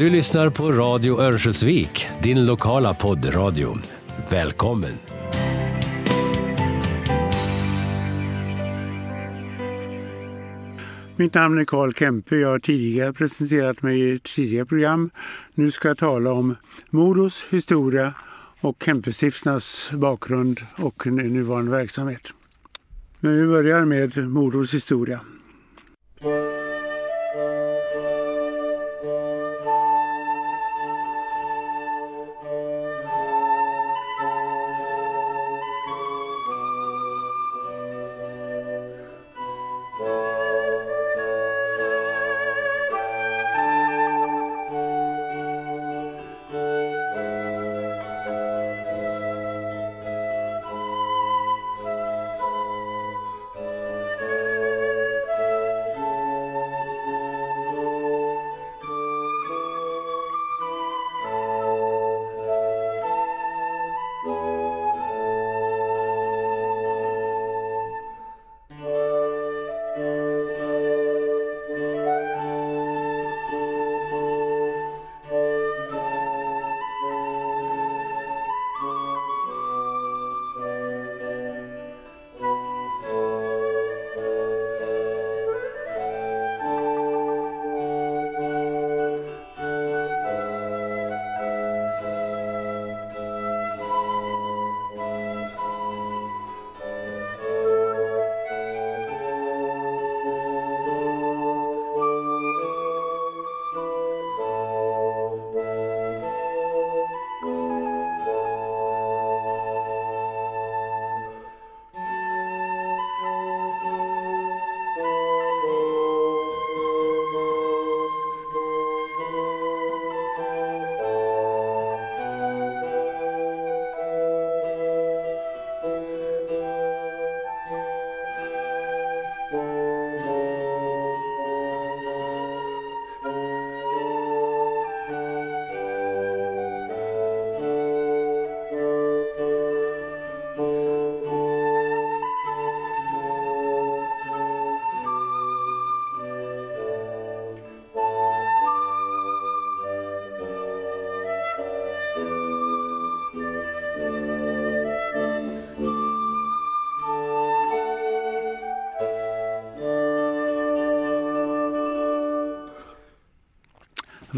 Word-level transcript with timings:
Du 0.00 0.10
lyssnar 0.10 0.50
på 0.50 0.72
Radio 0.72 1.20
Örnsköldsvik, 1.20 2.08
din 2.22 2.46
lokala 2.46 2.94
poddradio. 2.94 3.76
Välkommen! 4.30 4.92
Mitt 11.16 11.34
namn 11.34 11.58
är 11.58 11.64
Karl 11.64 11.92
Kempe. 11.92 12.36
Jag 12.36 12.48
har 12.48 12.58
tidigare 12.58 13.12
presenterat 13.12 13.82
mig 13.82 14.00
i 14.00 14.16
ett 14.16 14.22
tidigare 14.22 14.66
program. 14.66 15.10
Nu 15.54 15.70
ska 15.70 15.88
jag 15.88 15.98
tala 15.98 16.32
om 16.32 16.56
Modos 16.90 17.46
historia 17.50 18.14
och 18.60 18.82
Kempestiftarnas 18.84 19.90
bakgrund 19.92 20.60
och 20.76 21.06
nuvarande 21.06 21.70
verksamhet. 21.70 22.28
Men 23.20 23.36
vi 23.36 23.46
börjar 23.46 23.84
med 23.84 24.28
Modos 24.28 24.74
historia. 24.74 25.20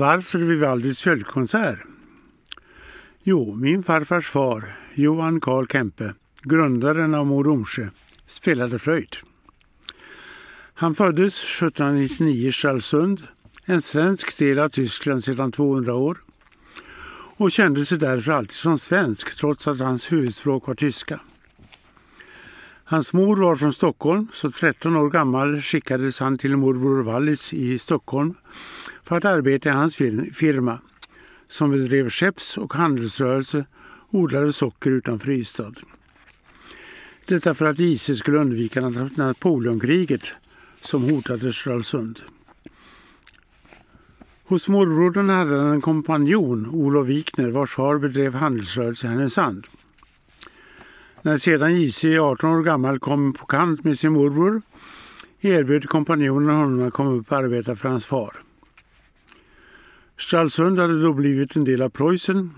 Varför 0.02 0.38
Vivaldis 0.38 1.02
följdkonsert? 1.02 1.78
Jo, 3.22 3.54
min 3.54 3.82
farfars 3.82 4.28
far, 4.28 4.76
Johan 4.94 5.40
Karl 5.40 5.66
Kempe, 5.66 6.14
grundaren 6.42 7.14
av 7.14 7.26
Mo 7.26 7.42
Domsjö, 7.42 7.88
spelade 8.26 8.78
flöjt. 8.78 9.16
Han 10.74 10.94
föddes 10.94 11.44
1799 11.44 12.48
i 12.48 12.52
Stralsund, 12.52 13.22
en 13.66 13.82
svensk 13.82 14.38
del 14.38 14.58
av 14.58 14.68
Tyskland 14.68 15.24
sedan 15.24 15.52
200 15.52 15.94
år 15.94 16.18
och 17.36 17.52
kände 17.52 17.84
sig 17.84 17.98
därför 17.98 18.32
alltid 18.32 18.56
som 18.56 18.78
svensk 18.78 19.36
trots 19.36 19.68
att 19.68 19.78
hans 19.78 20.12
huvudspråk 20.12 20.66
var 20.66 20.74
tyska. 20.74 21.20
Hans 22.84 23.12
mor 23.12 23.36
var 23.36 23.56
från 23.56 23.72
Stockholm, 23.72 24.28
så 24.32 24.50
13 24.50 24.96
år 24.96 25.10
gammal 25.10 25.60
skickades 25.60 26.20
han 26.20 26.38
till 26.38 26.56
morbror 26.56 27.02
Wallis 27.02 27.52
i 27.52 27.78
Stockholm 27.78 28.34
för 29.04 29.16
att 29.16 29.24
arbeta 29.24 29.68
i 29.68 29.72
hans 29.72 29.96
firma 30.32 30.78
som 31.48 31.70
bedrev 31.70 32.10
skepps 32.10 32.58
och 32.58 32.74
handelsrörelse 32.74 33.64
och 33.80 34.18
odlade 34.18 34.52
socker 34.52 34.90
utanför 34.90 35.30
Ystad. 35.30 35.74
Detta 37.24 37.54
för 37.54 37.66
att 37.66 37.80
IC 37.80 38.18
skulle 38.18 38.38
undvika 38.38 38.80
Napoleonkriget 39.16 40.32
som 40.80 41.02
hotade 41.02 41.52
Stralsund. 41.52 42.20
Hos 44.44 44.68
morbrodern 44.68 45.28
hade 45.28 45.56
han 45.56 45.72
en 45.72 45.80
kompanjon, 45.80 46.66
Olof 46.66 47.06
Wikner, 47.08 47.50
vars 47.50 47.70
far 47.70 47.98
bedrev 47.98 48.34
handelsrörelse 48.34 49.06
i 49.06 49.10
Härnösand. 49.10 49.66
När 51.22 51.38
sedan 51.38 51.80
JC 51.80 52.04
18 52.04 52.50
år 52.50 52.62
gammal 52.62 52.98
kom 52.98 53.32
på 53.32 53.46
kant 53.46 53.84
med 53.84 53.98
sin 53.98 54.12
morbror 54.12 54.62
erbjöd 55.40 55.88
kompanjonen 55.88 56.56
honom 56.56 56.88
att 56.88 56.92
komma 56.92 57.10
upp 57.10 57.32
och 57.32 57.38
arbeta 57.38 57.76
för 57.76 57.88
hans 57.88 58.06
far. 58.06 58.36
Stralsund 60.18 60.78
hade 60.78 61.02
då 61.02 61.12
blivit 61.12 61.56
en 61.56 61.64
del 61.64 61.82
av 61.82 61.88
Preussen 61.88 62.50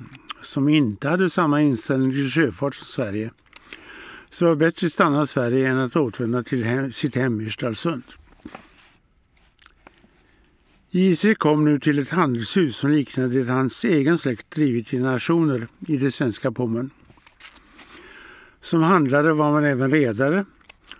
som 0.42 0.68
inte 0.68 1.08
hade 1.08 1.30
samma 1.30 1.62
inställning 1.62 2.10
till 2.10 2.30
sjöfart 2.30 2.74
som 2.74 2.86
Sverige. 2.86 3.30
Så 4.30 4.44
det 4.44 4.48
var 4.48 4.56
bättre 4.56 4.86
att 4.86 4.92
stanna 4.92 5.22
i 5.22 5.26
Sverige 5.26 5.68
än 5.68 5.78
att 5.78 5.96
återvända 5.96 6.42
till 6.42 6.64
hem, 6.64 6.92
sitt 6.92 7.14
hem 7.14 7.40
i 7.40 7.50
Stralsund. 7.50 8.02
JC 10.90 11.24
kom 11.38 11.64
nu 11.64 11.80
till 11.80 11.98
ett 11.98 12.10
handelshus 12.10 12.76
som 12.76 12.90
liknade 12.90 13.44
det 13.44 13.52
hans 13.52 13.84
egen 13.84 14.18
släkt 14.18 14.50
drivit 14.50 14.92
i 14.92 14.96
generationer 14.96 15.68
i 15.86 15.96
det 15.96 16.10
svenska 16.10 16.52
Pommern. 16.52 16.90
Som 18.60 18.82
handlare 18.82 19.32
var 19.32 19.52
man 19.52 19.64
även 19.64 19.90
redare 19.90 20.44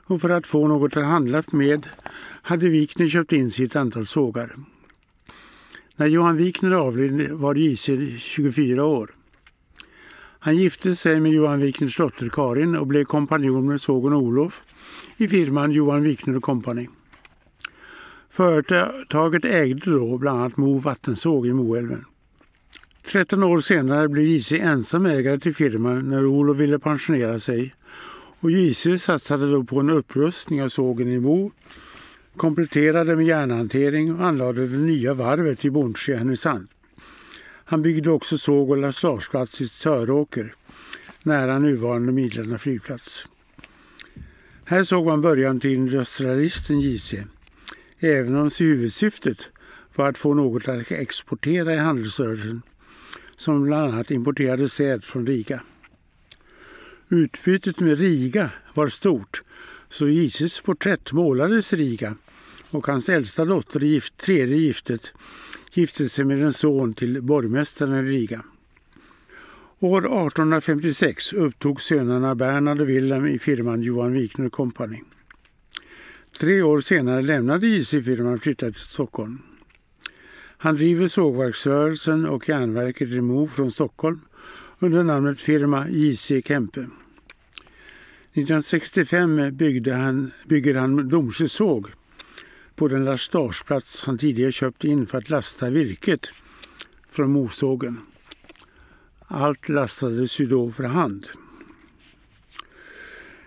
och 0.05 0.21
för 0.21 0.31
att 0.31 0.47
få 0.47 0.69
något 0.69 0.97
att 0.97 1.05
handla 1.05 1.43
med 1.51 1.89
hade 2.43 2.69
Wikner 2.69 3.09
köpt 3.09 3.33
in 3.33 3.51
sig 3.51 3.65
ett 3.65 3.77
antal 3.77 4.07
sågar. 4.07 4.57
När 5.97 6.07
Johan 6.07 6.37
Wikner 6.37 6.71
avled 6.71 7.31
var 7.31 7.55
JC 7.55 7.91
24 8.19 8.85
år. 8.85 9.11
Han 10.39 10.57
gifte 10.57 10.97
sig 10.97 11.21
med 11.21 11.33
Johan 11.33 11.61
Wikners 11.61 11.97
dotter 11.97 12.29
Karin 12.29 12.77
och 12.77 12.87
blev 12.87 13.05
kompanjon 13.05 13.69
med 13.69 13.81
sågen 13.81 14.13
Olof 14.13 14.63
i 15.17 15.29
firman 15.29 15.73
Johan 15.73 16.03
Wikner 16.03 16.41
Company. 16.41 16.89
Företaget 18.31 19.45
ägde 19.45 19.91
då 19.91 20.19
bland 20.19 20.39
annat 20.39 20.57
Mo 20.57 20.79
vattensåg 20.79 21.47
i 21.47 21.53
Moälven. 21.53 22.05
13 23.07 23.43
år 23.43 23.61
senare 23.61 24.09
blev 24.09 24.25
JC 24.25 24.53
ensam 24.53 25.07
ägare 25.07 25.39
till 25.39 25.55
firman 25.55 26.11
när 26.11 26.27
Olof 26.27 26.57
ville 26.57 26.79
pensionera 26.79 27.41
sig 27.41 27.75
och 28.41 28.51
JC 28.51 28.87
satsade 28.99 29.51
då 29.51 29.65
på 29.65 29.81
en 29.81 29.91
upprustning 29.91 30.63
av 30.63 30.69
sågen 30.69 31.09
i 31.09 31.21
Mo 31.21 31.51
kompletterade 32.37 33.17
med 33.17 33.27
järnhantering 33.27 34.15
och 34.15 34.27
anlade 34.27 34.69
det 34.69 34.77
nya 34.77 35.15
varvet 35.15 35.65
i 35.65 35.71
Bondsjö 35.71 36.13
i 36.13 36.17
Härnösand. 36.17 36.69
Han 37.65 37.83
byggde 37.83 38.11
också 38.11 38.39
såg 38.39 38.71
och 38.71 38.77
lastageplats 38.77 39.61
i 39.61 39.69
Söråker, 39.69 40.55
nära 41.23 41.59
nuvarande 41.59 42.13
Midlanda 42.13 42.59
flygplats. 42.59 43.27
Här 44.65 44.83
såg 44.83 45.07
man 45.07 45.21
början 45.21 45.61
till 45.61 45.71
industrialisten 45.71 46.81
JC, 46.81 47.15
även 47.99 48.37
om 48.37 48.51
huvudsyftet 48.59 49.49
var 49.95 50.09
att 50.09 50.19
få 50.19 50.35
något 50.35 50.69
att 50.69 50.93
exportera 50.93 51.75
i 51.75 51.79
handelsrörelsen 51.79 52.63
som 53.37 53.65
bland 53.65 53.93
annat 53.93 54.11
importerade 54.11 54.69
säd 54.69 55.05
från 55.05 55.27
Riga. 55.27 55.61
Utbytet 57.09 57.81
med 57.81 57.99
Riga 57.99 58.51
var 58.75 58.89
stort 58.89 59.43
så 59.89 60.09
JCs 60.09 60.61
porträtt 60.61 61.13
målades 61.13 61.73
i 61.73 61.77
Riga 61.77 62.17
och 62.75 62.87
hans 62.87 63.09
äldsta 63.09 63.45
dotter 63.45 63.83
i 63.83 63.87
gift, 63.87 64.17
tredje 64.17 64.57
giftet 64.57 65.13
gifte 65.73 66.09
sig 66.09 66.25
med 66.25 66.43
en 66.43 66.53
son 66.53 66.95
till 66.95 67.23
borgmästaren 67.23 68.07
i 68.07 68.11
Riga. 68.11 68.45
År 69.79 69.99
1856 69.99 71.33
upptog 71.33 71.81
sönerna 71.81 72.35
Bernhard 72.35 72.81
och 72.81 72.89
Wilhelm 72.89 73.27
i 73.27 73.39
firman 73.39 73.83
Johan 73.83 74.13
Wikner 74.13 74.49
Company. 74.49 75.03
Tre 76.41 76.63
år 76.63 76.81
senare 76.81 77.23
lämnade 77.23 77.67
JC-firman 77.67 78.35
och 78.35 78.43
flyttade 78.43 78.73
till 78.73 78.81
Stockholm. 78.81 79.39
Han 80.57 80.75
driver 80.75 81.09
sågverksrörelsen 81.09 82.27
och 82.27 82.49
järnverket 82.49 83.09
i 83.09 83.21
Mo 83.21 83.49
från 83.49 83.71
Stockholm 83.71 84.21
under 84.79 85.03
namnet 85.03 85.41
firma 85.41 85.89
JC 85.89 86.33
Kempe. 86.45 86.81
1965 86.81 89.57
byggde 89.57 89.95
han, 89.95 90.31
bygger 90.47 90.75
han 90.75 91.09
Domsjö 91.09 91.49
såg 91.49 91.91
på 92.77 92.89
den 92.89 93.05
lastageplats 93.05 94.03
han 94.03 94.19
tidigare 94.19 94.53
köpt 94.53 94.85
in 94.85 95.07
för 95.07 95.19
att 95.19 95.31
lasta 95.31 95.71
virket 95.71 96.33
från 97.11 97.33
Mosågen. 97.33 98.01
Allt 99.27 99.69
lastades 99.69 100.41
ju 100.41 100.47
då 100.47 100.71
för 100.71 100.85
hand. 100.85 101.29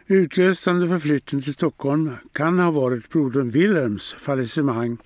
Utlösande 0.07 0.88
för 0.88 1.00
flytten 1.00 1.41
till 1.41 1.53
Stockholm 1.53 2.12
kan 2.33 2.59
ha 2.59 2.71
varit 2.71 3.09
brodern 3.09 3.50
Wilhelms 3.50 4.13
fallissemang 4.13 4.97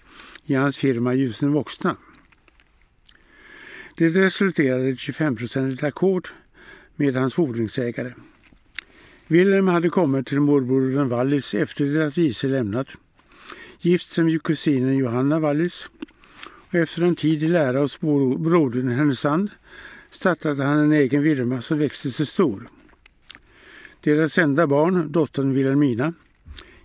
i 0.46 0.54
hans 0.54 0.78
firma 0.78 1.14
Ljusen 1.14 1.52
Voxna. 1.52 1.98
Det 3.96 4.10
resulterade 4.10 4.84
i 4.84 4.92
ett 4.92 4.98
25-procentigt 4.98 5.84
ackord 5.88 6.28
med 6.96 7.16
hans 7.16 7.34
fordringsägare. 7.34 8.14
Wilhelm 9.28 9.68
hade 9.68 9.90
kommit 9.90 10.28
till 10.28 10.40
morbrodern 10.40 11.10
Wallis 11.10 11.54
efter 11.54 11.86
det 11.86 12.08
att 12.08 12.18
Ise 12.18 12.48
lämnat, 12.48 12.88
gift 13.82 14.08
sig 14.08 14.24
med 14.24 14.44
kusinen 14.44 14.98
Johanna 14.98 15.40
Wallis 15.40 15.90
och 16.70 16.76
efter 16.76 17.02
en 17.02 17.16
tid 17.16 17.44
i 17.44 17.48
lära 17.48 17.80
hos 17.80 18.00
brodern 18.00 18.90
i 18.90 18.94
Härnösand 18.94 19.50
startade 20.12 20.64
han 20.64 20.78
en 20.78 20.92
egen 20.92 21.24
firma 21.24 21.62
som 21.62 21.78
växte 21.80 22.12
sig 22.12 22.26
stor. 22.26 22.70
Deras 24.02 24.38
enda 24.38 24.68
barn, 24.68 25.12
dottern 25.12 25.54
Wilhelmina, 25.54 26.14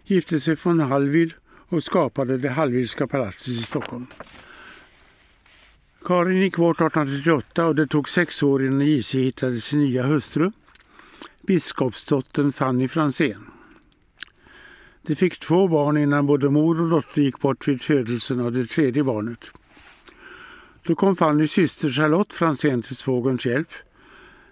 gifte 0.04 0.40
sig 0.40 0.56
från 0.56 0.80
Hallwyl 0.80 1.34
och 1.68 1.82
skapade 1.82 2.38
det 2.38 2.48
Hallwylska 2.48 3.06
palatset 3.06 3.48
i 3.48 3.62
Stockholm. 3.62 4.06
Karin 6.04 6.42
gick 6.42 6.56
bort 6.56 6.76
1838 6.76 7.66
och 7.66 7.74
det 7.74 7.86
tog 7.86 8.08
sex 8.08 8.42
år 8.42 8.66
innan 8.66 8.86
JC 8.86 9.14
hittade 9.14 9.60
sin 9.60 9.80
nya 9.80 10.06
hustru, 10.06 10.52
biskopsdottern 11.46 12.52
Fanny 12.52 12.88
Fransén. 12.88 13.55
De 15.06 15.16
fick 15.16 15.38
två 15.40 15.68
barn 15.68 15.96
innan 15.96 16.26
både 16.26 16.50
mor 16.50 16.80
och 16.80 16.88
dotter 16.88 17.22
gick 17.22 17.40
bort 17.40 17.68
vid 17.68 17.82
födelsen 17.82 18.40
av 18.40 18.52
det 18.52 18.66
tredje 18.66 19.04
barnet. 19.04 19.40
Då 20.82 20.94
kom 20.94 21.16
Fannys 21.16 21.52
syster 21.52 21.88
Charlotte 21.88 22.34
Franzén 22.34 22.82
till 22.82 22.96
svågerns 22.96 23.46
hjälp 23.46 23.68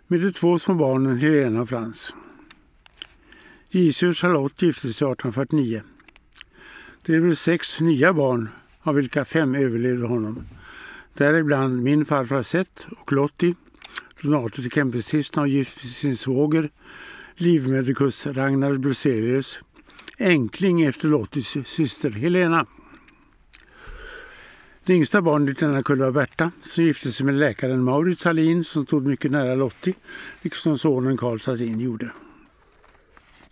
med 0.06 0.20
de 0.20 0.32
två 0.32 0.58
små 0.58 0.74
barnen 0.74 1.18
Helena 1.18 1.60
och 1.60 1.68
Frans. 1.68 2.14
JC 3.70 4.02
och 4.02 4.16
Charlotte 4.16 4.62
gifte 4.62 4.80
sig 4.80 4.88
1849. 4.90 5.82
Det 7.06 7.20
blev 7.20 7.34
sex 7.34 7.80
nya 7.80 8.12
barn, 8.12 8.48
av 8.82 8.94
vilka 8.94 9.24
fem 9.24 9.54
överlevde 9.54 10.06
honom. 10.06 10.44
Däribland 11.14 11.82
min 11.82 12.04
farfar 12.04 12.42
Seth 12.42 12.92
och 12.92 13.12
Lottie, 13.12 13.54
donator 14.22 14.62
till 14.62 14.70
Kempestiftelsen 14.70 15.42
och 15.42 15.48
gift 15.48 15.82
med 15.82 15.92
sin 15.92 16.16
svåger, 16.16 16.70
livmedikus 17.36 18.26
Ragnar 18.26 18.74
Bruselius, 18.74 19.60
Änkling 20.19 20.82
efter 20.82 21.08
Lotties 21.08 21.56
syster 21.64 22.11
Helena. 22.11 22.66
Det 24.84 24.94
yngsta 24.94 25.22
barnet 25.22 25.62
i 25.62 25.64
denna 25.64 25.82
kull 25.82 25.99
var 25.99 26.11
Berta 26.11 26.50
som 26.62 26.84
gifte 26.84 27.12
sig 27.12 27.26
med 27.26 27.34
läkaren 27.34 27.84
Maurits 27.84 28.25
Hallin 28.25 28.64
som 28.64 28.87
stod 28.87 29.06
mycket 29.06 29.31
nära 29.31 29.55
Lottie, 29.55 29.94
liksom 30.43 30.78
sonen 30.78 31.16
Karl 31.16 31.38
Salin 31.38 31.81
gjorde. 31.81 32.11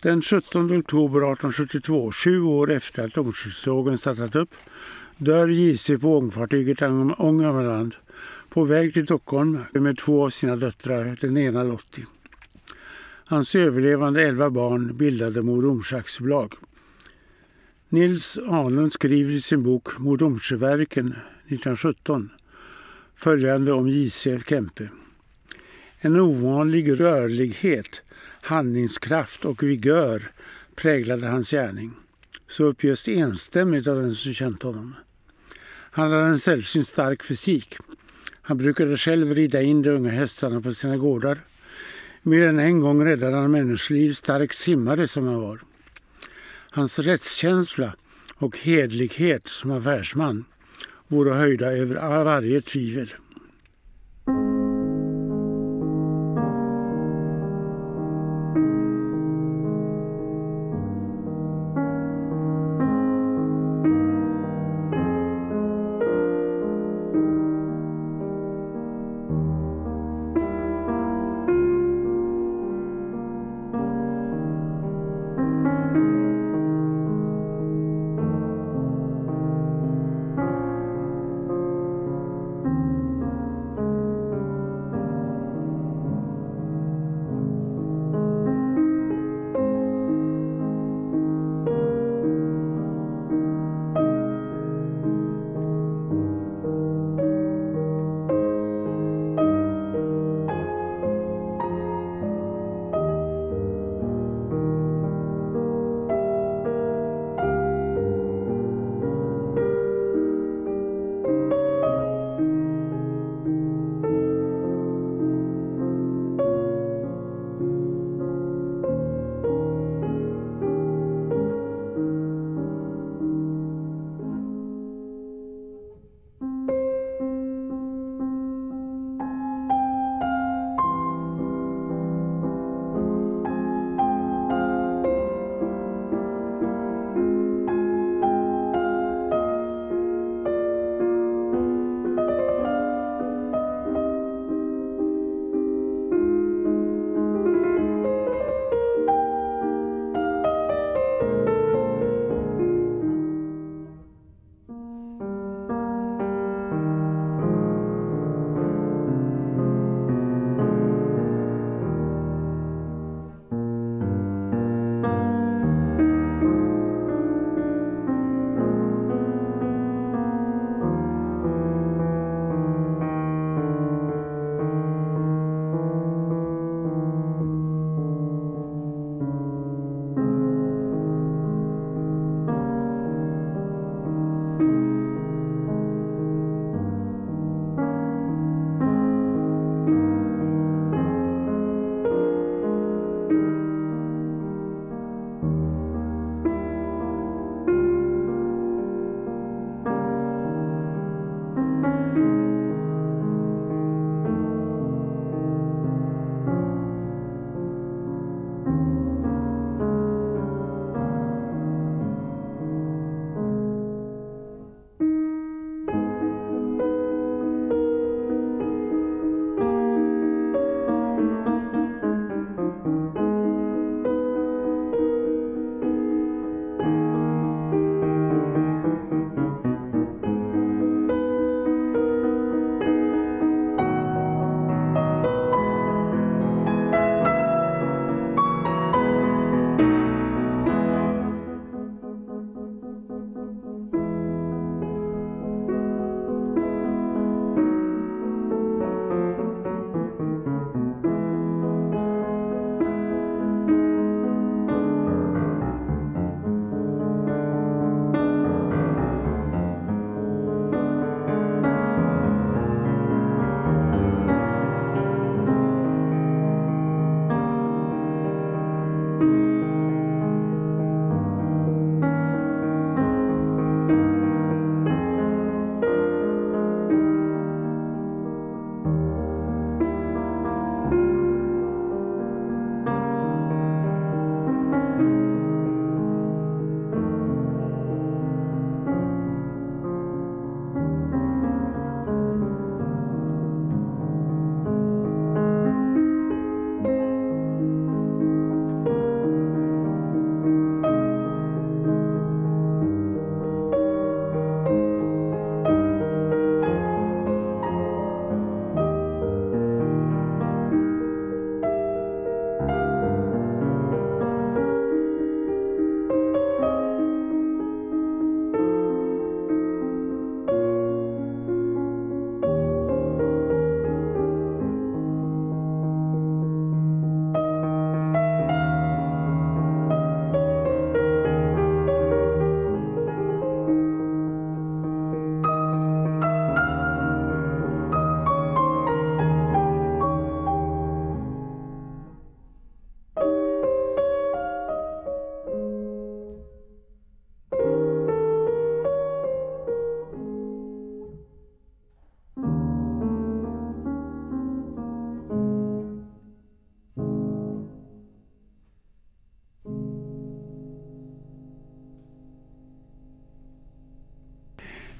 Den 0.01 0.21
17 0.21 0.79
oktober 0.79 1.19
1872, 1.19 2.11
sju 2.11 2.41
år 2.41 2.71
efter 2.71 3.05
att 3.05 3.17
ångskyddsågen 3.17 3.97
startat 3.97 4.35
upp, 4.35 4.53
dör 5.17 5.47
JC 5.47 5.91
på 6.01 6.17
ångfartyget 6.17 6.81
Ångermanland 7.17 7.95
på 8.49 8.63
väg 8.63 8.93
till 8.93 9.05
Stockholm 9.05 9.59
med 9.71 9.97
två 9.97 10.25
av 10.25 10.29
sina 10.29 10.55
döttrar, 10.55 11.17
den 11.21 11.37
ena 11.37 11.63
Lottie. 11.63 12.05
Hans 13.33 13.55
överlevande 13.55 14.23
elva 14.23 14.49
barn 14.49 14.97
bildade 14.97 15.41
Mo 15.41 15.81
aktiebolag. 15.91 16.53
Nils 17.89 18.37
Ahlund 18.37 18.93
skriver 18.93 19.31
i 19.31 19.41
sin 19.41 19.63
bok 19.63 19.99
Mo 19.99 20.15
1917 20.15 22.29
följande 23.15 23.71
om 23.71 23.87
J.C. 23.87 24.39
Kempe. 24.47 24.89
En 25.99 26.19
ovanlig 26.19 26.99
rörlighet, 26.99 28.01
handlingskraft 28.41 29.45
och 29.45 29.63
vigör 29.63 30.31
präglade 30.75 31.27
hans 31.27 31.51
gärning. 31.51 31.91
Så 32.47 32.63
uppges 32.63 33.07
enstämmigt 33.07 33.87
av 33.87 34.01
den 34.01 34.15
som 34.15 34.33
känt 34.33 34.63
honom. 34.63 34.95
Han 35.91 36.11
hade 36.11 36.25
en 36.25 36.39
sällsynt 36.39 36.87
stark 36.87 37.23
fysik. 37.23 37.77
Han 38.41 38.57
brukade 38.57 38.97
själv 38.97 39.35
rida 39.35 39.61
in 39.61 39.81
de 39.81 39.89
unga 39.89 40.11
hästarna 40.11 40.61
på 40.61 40.73
sina 40.73 40.97
gårdar. 40.97 41.39
Mer 42.25 42.47
än 42.47 42.59
en 42.59 42.79
gång 42.79 43.05
räddade 43.05 43.35
han 43.35 43.51
människoliv, 43.51 44.13
stark 44.13 44.53
simmare 44.53 45.07
som 45.07 45.27
han 45.27 45.41
var. 45.41 45.59
Hans 46.71 46.99
rättskänsla 46.99 47.95
och 48.35 48.57
hedlighet 48.57 49.47
som 49.47 49.71
affärsman 49.71 50.45
vore 51.07 51.33
höjda 51.33 51.71
över 51.71 52.23
varje 52.23 52.61
tvivel. 52.61 53.13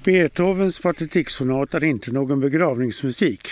Beethovens 0.05 0.79
Patetiksonat 0.79 1.73
är 1.73 1.83
inte 1.83 2.11
någon 2.11 2.39
begravningsmusik, 2.39 3.47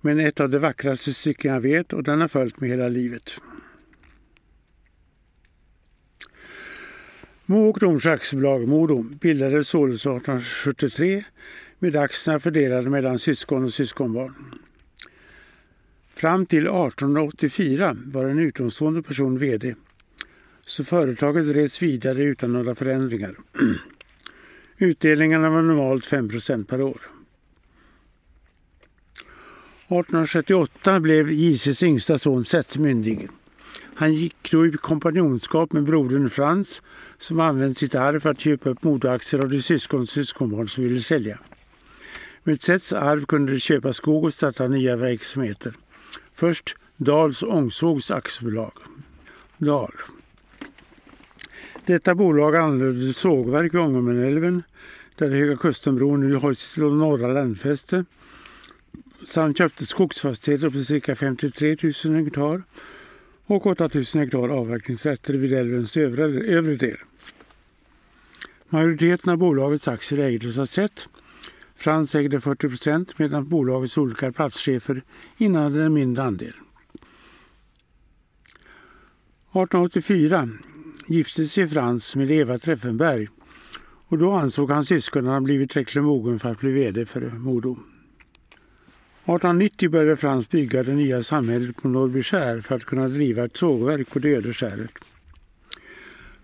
men 0.00 0.20
ett 0.20 0.40
av 0.40 0.50
de 0.50 0.58
vackraste 0.58 1.14
stycken 1.14 1.52
jag 1.52 1.60
vet 1.60 1.92
och 1.92 2.02
den 2.02 2.20
har 2.20 2.28
följt 2.28 2.60
mig 2.60 2.70
hela 2.70 2.88
livet. 2.88 3.38
Mo 7.46 7.68
och 7.68 7.78
Domsjö 7.78 8.12
aktiebolag, 8.12 8.68
Modom, 8.68 9.18
bildades 9.20 9.68
således 9.68 10.00
1873 10.00 11.24
med 11.78 11.96
aktierna 11.96 12.40
fördelade 12.40 12.90
mellan 12.90 13.18
syskon 13.18 13.64
och 13.64 13.74
syskonbarn. 13.74 14.34
Fram 16.14 16.46
till 16.46 16.66
1884 16.66 17.96
var 18.04 18.24
en 18.24 18.38
utomstående 18.38 19.02
person 19.02 19.38
VD, 19.38 19.74
så 20.64 20.84
företaget 20.84 21.48
drevs 21.48 21.82
vidare 21.82 22.22
utan 22.22 22.52
några 22.52 22.74
förändringar. 22.74 23.34
Utdelningarna 24.78 25.50
var 25.50 25.62
normalt 25.62 26.06
5% 26.06 26.64
per 26.64 26.82
år. 26.82 27.00
1878 29.88 31.00
blev 31.00 31.30
JCs 31.30 31.82
yngsta 31.82 32.18
son 32.18 32.44
Seth 32.44 32.78
myndig. 32.78 33.28
Han 33.94 34.14
gick 34.14 34.50
då 34.52 34.66
i 34.66 34.72
kompanjonskap 34.72 35.72
med 35.72 35.84
brodern 35.84 36.30
Frans 36.30 36.82
som 37.18 37.40
använde 37.40 37.74
sitt 37.74 37.94
arv 37.94 38.20
för 38.20 38.30
att 38.30 38.40
köpa 38.40 38.70
upp 38.70 38.82
modeaktier 38.82 39.40
av 39.40 39.48
de 39.48 39.62
syskon 39.62 40.00
och 40.00 40.08
syskonbarn 40.08 40.68
som 40.68 40.84
ville 40.84 41.00
sälja. 41.00 41.38
Med 42.42 42.60
Seths 42.60 42.92
arv 42.92 43.26
kunde 43.26 43.52
de 43.52 43.58
köpa 43.58 43.92
skog 43.92 44.24
och 44.24 44.34
starta 44.34 44.68
nya 44.68 44.96
verksamheter. 44.96 45.74
Först 46.34 46.76
Dals 46.96 47.42
Ångsågs 47.42 48.10
aktiebolag. 48.10 48.72
Dal. 49.58 49.92
Detta 51.86 52.14
bolag 52.14 52.56
anlade 52.56 53.12
sågverk 53.12 53.74
vid 53.74 53.80
Ångermanälven 53.80 54.62
där 55.16 55.30
Höga 55.30 55.56
Kustenbron 55.56 56.20
nu 56.20 56.34
har 56.34 56.52
sitt 56.52 56.82
norra 56.82 57.32
landfäste 57.32 58.04
samt 59.24 59.58
köpte 59.58 59.86
skogsfastigheter 59.86 60.70
på 60.70 60.78
cirka 60.78 61.16
53 61.16 61.76
000 62.04 62.24
hektar 62.24 62.62
och 63.46 63.66
8 63.66 63.90
000 63.94 64.04
hektar 64.14 64.48
avverkningsrätter 64.48 65.34
vid 65.34 65.52
älvens 65.52 65.96
övre, 65.96 66.24
övre 66.24 66.76
del. 66.76 66.96
Majoriteten 68.68 69.30
av 69.30 69.38
bolagets 69.38 69.88
aktier 69.88 70.18
ägdes 70.18 70.58
av 70.58 70.66
SET. 70.66 71.08
Frans 71.76 72.14
ägde 72.14 72.40
40 72.40 72.68
procent 72.68 73.18
medan 73.18 73.48
bolagets 73.48 73.98
olika 73.98 74.32
platschefer 74.32 75.02
innehade 75.36 75.82
en 75.82 75.94
mindre 75.94 76.24
andel. 76.24 76.54
1884 79.52 80.48
gifte 81.06 81.46
sig 81.46 81.68
Frans 81.68 82.16
med 82.16 82.30
Eva 82.30 82.58
Treffenberg 82.58 83.28
och 84.08 84.18
då 84.18 84.32
ansåg 84.32 84.70
han 84.70 84.84
syskonen 84.84 85.32
ha 85.32 85.40
blivit 85.40 85.70
tillräckligt 85.70 86.04
mogen 86.04 86.38
för 86.38 86.50
att 86.50 86.60
bli 86.60 86.72
VD 86.72 87.06
för 87.06 87.20
Modo. 87.20 87.72
1890 87.72 89.90
började 89.90 90.16
Frans 90.16 90.48
bygga 90.48 90.82
det 90.82 90.94
nya 90.94 91.22
samhället 91.22 91.76
på 91.76 91.88
Norrbyskär 91.88 92.60
för 92.60 92.76
att 92.76 92.84
kunna 92.84 93.08
driva 93.08 93.44
ett 93.44 93.56
sågverk 93.56 94.10
på 94.10 94.18
det 94.18 94.28
öde 94.28 94.52
skäret. 94.52 94.90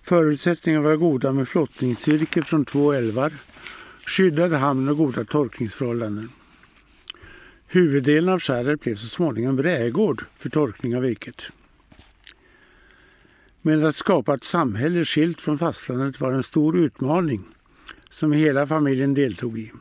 Förutsättningarna 0.02 0.88
var 0.88 0.97
goda 0.97 1.33
med 1.33 1.49
flottningsvirke 1.49 2.42
från 2.42 2.64
två 2.64 2.92
älvar, 2.92 3.33
skyddad 4.07 4.52
hamn 4.52 4.88
och 4.88 4.97
goda 4.97 5.25
torkningsförhållanden. 5.25 6.28
Huvuddelen 7.66 8.28
av 8.28 8.40
skäret 8.40 8.81
blev 8.81 8.97
så 8.97 9.07
småningom 9.07 9.57
brädgård 9.57 10.25
för 10.38 10.50
torkning 10.50 10.97
av 10.97 11.02
virket. 11.02 11.52
Men 13.62 13.87
att 13.87 13.97
skapa 13.97 14.35
ett 14.35 14.45
samhälle 14.45 15.04
skilt 15.04 15.40
från 15.40 15.59
fastlandet 15.59 16.21
var 16.21 16.33
en 16.33 16.42
stor 16.42 16.78
utmaning 16.78 17.45
som 18.09 18.33
hela 18.33 18.66
familjen 18.66 19.14
deltog 19.14 19.59
i. 19.59 19.73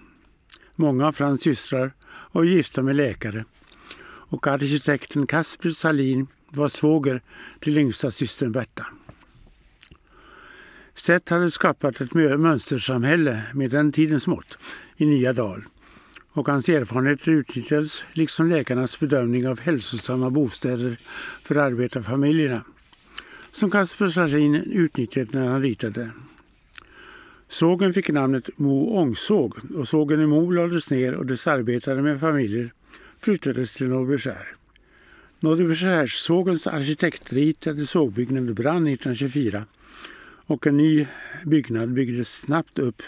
Många 0.76 1.08
av 1.08 1.12
Frans 1.12 1.42
systrar 1.42 1.92
var 2.32 2.44
gifta 2.44 2.82
med 2.82 2.96
läkare 2.96 3.46
och 4.04 4.48
arkitekten 4.48 5.28
Kasper 5.28 5.70
Salin 5.70 6.28
var 6.50 6.70
svåger 6.70 7.22
till 7.60 7.78
yngsta 7.78 8.12
systern 8.12 8.52
Berta. 8.52 8.86
Seth 10.94 11.34
hade 11.34 11.52
skapat 11.52 12.02
ett 12.02 12.14
mönstersamhälle 12.14 13.44
med 13.54 13.72
den 13.72 13.92
tidens 13.92 14.28
mått 14.28 14.58
i 14.96 15.06
Nya 15.06 15.34
Dal 15.34 15.64
och 16.34 16.48
hans 16.48 16.70
erfarenheter 16.70 17.32
utnyttjades 17.32 18.04
liksom 18.14 18.50
läkarnas 18.50 19.00
bedömning 19.00 19.48
av 19.48 19.60
hälsosamma 19.60 20.30
bostäder 20.30 20.98
för 21.44 21.56
arbetarfamiljerna 21.56 22.64
som 23.52 23.72
Kasper 23.72 24.08
Sahlin 24.08 24.56
utnyttjade 24.56 25.40
när 25.40 25.48
han 25.48 25.62
ritade. 25.62 26.12
Sågen 27.48 27.94
fick 27.94 28.10
namnet 28.10 28.50
Mo 28.58 28.98
Ångsåg 28.98 29.58
och 29.76 29.88
sågen 29.88 30.22
i 30.22 30.28
Mo 30.28 30.52
lades 30.52 30.92
ner 30.92 31.14
och 31.14 31.26
dess 31.26 31.48
arbetare 31.48 32.02
med 32.02 32.20
familjer 32.20 32.74
flyttades 33.20 33.74
till 33.74 33.88
Norrbyskär. 33.88 34.56
Norrbyskärssågens 35.40 36.68
arkitektritade 36.68 37.86
sågbyggnad 37.86 38.56
brann 38.56 38.88
1924 38.88 39.66
och 40.46 40.68
en 40.68 40.78
ny 40.78 41.08
byggnad 41.46 41.94
byggdes 41.94 42.40
snabbt 42.42 42.80
upp. 42.80 43.02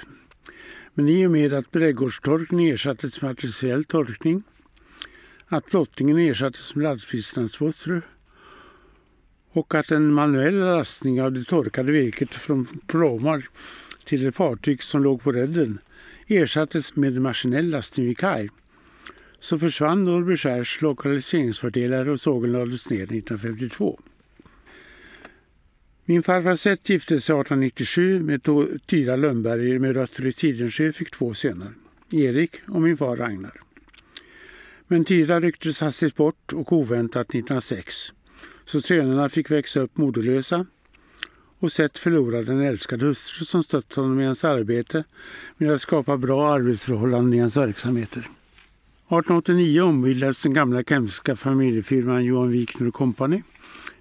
Men 0.93 1.09
i 1.09 1.27
och 1.27 1.31
med 1.31 1.53
att 1.53 1.71
brädgårdstorkning 1.71 2.69
ersattes 2.69 3.21
med 3.21 3.31
artificiell 3.31 3.83
torkning, 3.83 4.43
att 5.47 5.69
flottningen 5.69 6.17
ersattes 6.17 6.75
med 6.75 6.83
lastbilstransporter 6.83 8.01
och 9.53 9.75
att 9.75 9.91
en 9.91 10.13
manuell 10.13 10.60
lastning 10.60 11.22
av 11.22 11.31
det 11.31 11.43
torkade 11.43 11.91
virket 11.91 12.33
från 12.33 12.67
pråmar 12.88 13.48
till 14.05 14.27
ett 14.27 14.36
fartyg 14.36 14.83
som 14.83 15.03
låg 15.03 15.24
på 15.24 15.31
redden 15.31 15.79
ersattes 16.27 16.95
med 16.95 17.22
maskinell 17.22 17.69
lastning 17.69 18.07
vid 18.07 18.17
kaj 18.17 18.50
så 19.39 19.60
försvann 19.60 20.03
Norrby 20.03 20.63
lokaliseringsfördelar 20.81 22.10
och 22.10 22.19
sågen 22.19 22.51
lades 22.51 22.89
ner 22.89 23.03
1952. 23.03 24.00
Min 26.05 26.24
farfar 26.24 26.55
Seth 26.55 26.91
gifte 26.91 27.22
sig 27.22 27.33
1897 27.33 28.19
med 28.19 28.43
Tyra 28.86 29.15
Lönnberger 29.15 29.79
med 29.79 29.95
rötter 29.95 30.25
i 30.25 30.33
Tidensjö 30.33 30.91
fick 30.91 31.12
två 31.12 31.33
söner, 31.33 31.72
Erik 32.12 32.51
och 32.67 32.81
min 32.81 32.98
far 32.98 33.17
Ragnar. 33.17 33.62
Men 34.88 35.05
Tyra 35.05 35.39
rycktes 35.39 35.81
hastigt 35.81 36.15
bort 36.15 36.53
och 36.53 36.74
oväntat 36.74 37.29
1906 37.29 38.13
så 38.65 38.82
sönerna 38.82 39.29
fick 39.29 39.51
växa 39.51 39.79
upp 39.79 39.98
moderlösa 39.98 40.65
och 41.60 41.72
Seth 41.72 42.01
förlorade 42.01 42.51
en 42.51 42.62
älskad 42.62 43.01
hustru 43.01 43.46
som 43.46 43.63
stött 43.63 43.93
honom 43.93 44.19
i 44.19 44.26
hans 44.26 44.43
arbete 44.43 45.04
med 45.58 45.71
att 45.71 45.82
skapa 45.82 46.17
bra 46.17 46.54
arbetsförhållanden 46.54 47.34
i 47.34 47.39
hans 47.39 47.58
verksamheter. 47.58 48.19
1889 48.19 49.82
ombildades 49.82 50.43
den 50.43 50.54
gamla 50.54 50.84
kemska 50.84 51.36
familjefirman 51.36 52.23
Johan 52.23 52.52
Wikner 52.52 52.91
Company 52.91 53.41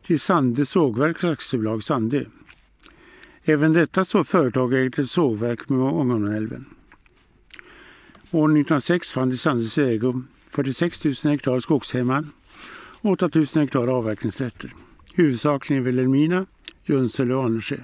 till 0.07 0.20
Sande 0.20 0.66
sågverks 0.66 1.25
aktiebolag 1.25 1.83
Sande. 1.83 2.25
Även 3.44 3.72
detta 3.72 4.05
så 4.05 4.25
företag 4.25 4.75
ägde 4.75 5.03
ett 5.03 5.11
sågverk 5.11 5.68
med 5.68 5.79
Ångermanälven. 5.81 6.64
År 8.31 8.48
1906 8.48 9.12
fann 9.12 9.33
i 9.33 9.37
Sandes 9.37 9.79
ägo 9.79 10.22
46 10.51 11.05
000 11.05 11.14
hektar 11.25 11.61
skogshemman 11.61 12.31
8 13.05 13.31
000 13.35 13.47
hektar 13.55 13.87
avverkningsrätter, 13.87 14.75
huvudsakligen 15.15 15.83
i 15.83 15.87
Vilhelmina, 15.87 16.47
Junsele 16.85 17.35
och 17.35 17.45
Annersjö. 17.45 17.77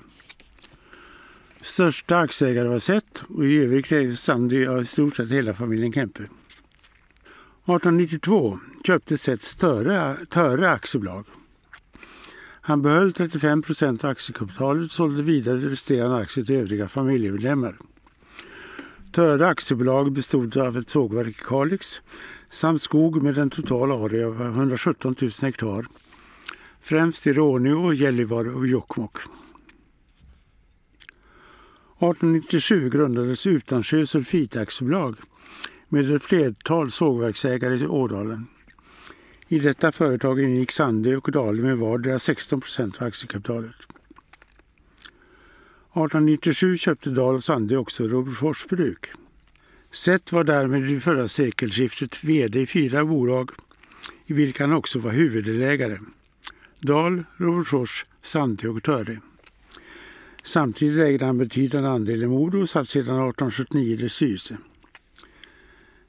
Största 1.60 2.18
aktieägare 2.18 2.68
var 2.68 2.78
Seth 2.78 3.24
och 3.28 3.44
i 3.44 3.56
övrigt 3.56 3.92
ägdes 3.92 4.20
Sandy 4.20 4.66
av 4.66 4.80
i 4.80 4.84
stort 4.84 5.16
sett 5.16 5.30
hela 5.30 5.54
familjen 5.54 5.92
Kempe. 5.92 6.22
1892 6.22 8.58
köpte 8.86 9.18
Seth 9.18 9.58
Töre, 9.58 10.16
Töre 10.30 10.70
aktiebolag. 10.70 11.24
Han 12.60 12.82
behöll 12.82 13.12
35 13.12 13.62
procent 13.62 14.04
av 14.04 14.10
aktiekapitalet 14.10 14.84
och 14.84 14.90
sålde 14.90 15.22
vidare 15.22 15.58
resterande 15.58 16.16
aktier 16.16 16.44
till 16.44 16.56
övriga 16.56 16.88
familjemedlemmar. 16.88 17.76
Töre 19.12 19.46
aktiebolag 19.46 20.12
bestod 20.12 20.56
av 20.56 20.76
ett 20.76 20.90
sågverk 20.90 21.28
i 21.40 21.44
Kalix 21.44 22.00
samt 22.50 22.82
skog 22.82 23.22
med 23.22 23.38
en 23.38 23.50
total 23.50 23.92
area 23.92 24.26
av 24.26 24.40
117 24.40 25.16
000 25.20 25.30
hektar, 25.42 25.86
främst 26.80 27.26
i 27.26 27.32
Råneå, 27.32 27.92
Gällivare 27.92 28.50
och 28.50 28.66
Jokkmokk. 28.66 29.16
1897 32.00 32.90
grundades 32.90 33.46
Utansjö 33.46 34.06
sulfitaktiebolag 34.06 35.16
med 35.88 36.14
ett 36.14 36.22
flertal 36.22 36.90
sågverksägare 36.90 37.76
i 37.76 37.86
Ådalen. 37.86 38.46
I 39.48 39.58
detta 39.58 39.92
företag 39.92 40.40
ingick 40.40 40.72
Sandö 40.72 41.16
och 41.16 41.32
Dale 41.32 41.62
med 41.62 41.78
vardera 41.78 42.18
16 42.18 42.60
procent 42.60 42.96
av 43.00 43.06
aktiekapitalet. 43.06 43.87
1897 45.90 46.76
köpte 46.76 47.10
Dahl 47.10 47.34
och 47.34 47.44
Sande 47.44 47.76
också 47.76 48.04
Robertsfors 48.04 48.66
bruk. 48.66 49.06
Seth 49.90 50.34
var 50.34 50.44
därmed 50.44 50.82
vid 50.82 51.02
förra 51.02 51.28
sekelskiftet 51.28 52.24
VD 52.24 52.60
i 52.60 52.66
fyra 52.66 53.04
bolag 53.04 53.50
i 54.26 54.32
vilka 54.32 54.66
han 54.66 54.72
också 54.72 54.98
var 54.98 55.10
huvuddelägare. 55.10 55.98
Dahl, 56.80 57.24
Robertsfors, 57.36 58.04
Sande 58.22 58.68
och 58.68 58.82
Töre. 58.82 59.20
Samtidigt 60.42 60.98
ägde 60.98 61.26
han 61.26 61.38
betydande 61.38 61.88
andel 61.88 62.22
i 62.22 62.26
Modo 62.26 62.60
och 62.60 62.68
satt 62.68 62.88
sedan 62.88 63.02
1879 63.02 63.92
i 63.92 63.96
dess 63.96 64.12
styrelse. 64.12 64.56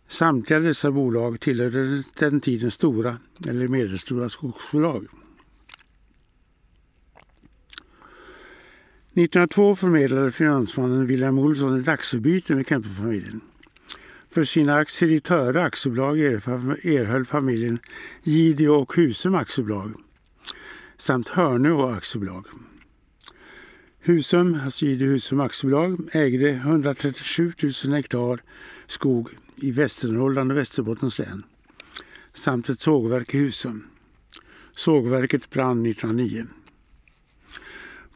Samtliga 0.07 0.59
dessa 0.59 0.91
bolag 0.91 1.39
tillhörde 1.39 2.03
den 2.19 2.41
tiden 2.41 2.71
stora 2.71 3.17
eller 3.47 3.67
medelstora 3.67 4.29
skogsbolag. 4.29 5.07
1902 9.19 9.75
förmedlade 9.75 10.32
finansmannen 10.32 11.05
William 11.05 11.39
Olsson 11.39 11.82
ett 11.82 11.88
aktiebyte 11.88 12.55
med 12.55 12.67
Kemperfamiljen. 12.67 13.41
För 14.29 14.43
sina 14.43 14.75
aktier 14.75 15.12
i 15.12 15.19
Töre 15.19 15.63
aktiebolag 15.63 16.19
erhöll 16.19 17.25
familjen 17.25 17.79
Gideå 18.23 18.75
och 18.75 18.95
Husum 18.95 19.36
aktiebolag 19.36 19.93
samt 20.97 21.27
Hörnö 21.27 21.95
aktiebolag. 21.95 22.45
Husum, 23.99 24.60
alltså 24.65 24.86
Gideå 24.86 25.08
Husum 25.08 25.39
aktiebolag, 25.39 26.10
ägde 26.12 26.49
137 26.49 27.53
000 27.86 27.93
hektar 27.93 28.39
skog 28.88 29.29
i 29.55 29.71
Västernorrland 29.71 30.51
och 30.51 30.58
Västerbottens 30.58 31.19
län 31.19 31.43
samt 32.34 32.69
ett 32.69 32.79
sågverk 32.79 33.34
i 33.34 33.38
Husum. 33.38 33.88
Sågverket 34.75 35.49
brann 35.49 35.86
1909. 35.86 36.45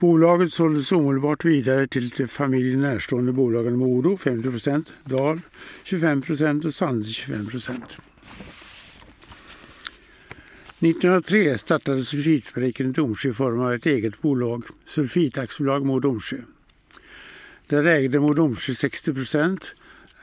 Bolaget 0.03 0.53
såldes 0.53 0.91
omedelbart 0.91 1.45
vidare 1.45 1.87
till 1.87 2.09
de 2.09 2.27
familjen 2.27 2.81
närstående 2.81 3.31
bolagen 3.31 3.77
Modo 3.77 4.15
50% 4.15 4.91
Dal 5.03 5.39
25% 5.83 6.65
och 6.65 6.73
Sande 6.73 7.05
25% 7.05 7.71
1903 10.79 11.57
startade 11.57 12.03
sulfitfabriken 12.03 12.89
i 12.89 12.91
Domsjö 12.91 13.29
i 13.29 13.33
form 13.33 13.59
av 13.59 13.73
ett 13.73 13.85
eget 13.85 14.21
bolag, 14.21 14.63
Sulfitaktiebolag 14.85 15.85
Mo 15.85 15.99
Domsjö. 15.99 16.37
Där 17.67 17.83
ägde 17.83 18.19
Mo 18.19 18.33
Domsjö 18.33 18.73
60% 18.73 19.59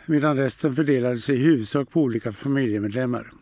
medan 0.07 0.37
resten 0.37 0.77
fördelade 0.77 1.19
sig 1.19 1.37
i 1.37 1.39
huvudsak 1.39 1.91
på 1.91 2.03
olika 2.03 2.33
familjemedlemmar. 2.33 3.33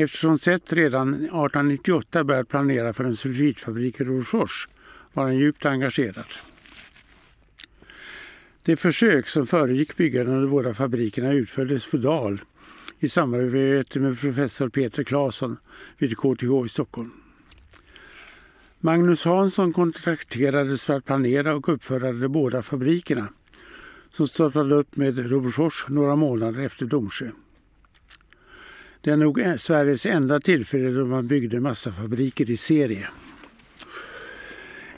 Eftersom 0.00 0.38
Seth 0.38 0.74
redan 0.74 1.14
1898 1.14 2.24
började 2.24 2.44
planera 2.44 2.92
för 2.92 3.04
en 3.04 3.16
sulfitfabrik 3.16 4.00
i 4.00 4.04
Rorsfors 4.04 4.68
var 5.12 5.24
han 5.24 5.36
djupt 5.38 5.66
engagerad. 5.66 6.24
Det 8.62 8.76
försök 8.76 9.28
som 9.28 9.46
föregick 9.46 9.96
byggandet 9.96 10.34
av 10.34 10.40
de 10.40 10.50
båda 10.50 10.74
fabrikerna 10.74 11.32
utfördes 11.32 11.86
på 11.86 11.96
Dal 11.96 12.40
i 12.98 13.08
samarbete 13.08 14.00
med 14.00 14.20
professor 14.20 14.68
Peter 14.68 15.04
Claesson 15.04 15.56
vid 15.96 16.16
KTH 16.16 16.64
i 16.66 16.68
Stockholm. 16.68 17.10
Magnus 18.80 19.24
Hansson 19.24 19.72
kontrakterades 19.72 20.84
för 20.84 20.94
att 20.94 21.04
planera 21.04 21.54
och 21.54 21.68
uppföra 21.68 22.12
de 22.12 22.28
båda 22.28 22.62
fabrikerna 22.62 23.28
som 24.10 24.28
startade 24.28 24.74
upp 24.74 24.96
med 24.96 25.30
Robertsfors 25.30 25.84
några 25.88 26.16
månader 26.16 26.60
efter 26.60 26.86
Domsjö. 26.86 27.30
Det 29.00 29.10
är 29.10 29.16
nog 29.16 29.40
Sveriges 29.58 30.06
enda 30.06 30.40
tillfälle 30.40 30.90
då 30.90 31.06
man 31.06 31.26
byggde 31.26 31.60
massafabriker 31.60 32.50
i 32.50 32.56
serie. 32.56 33.08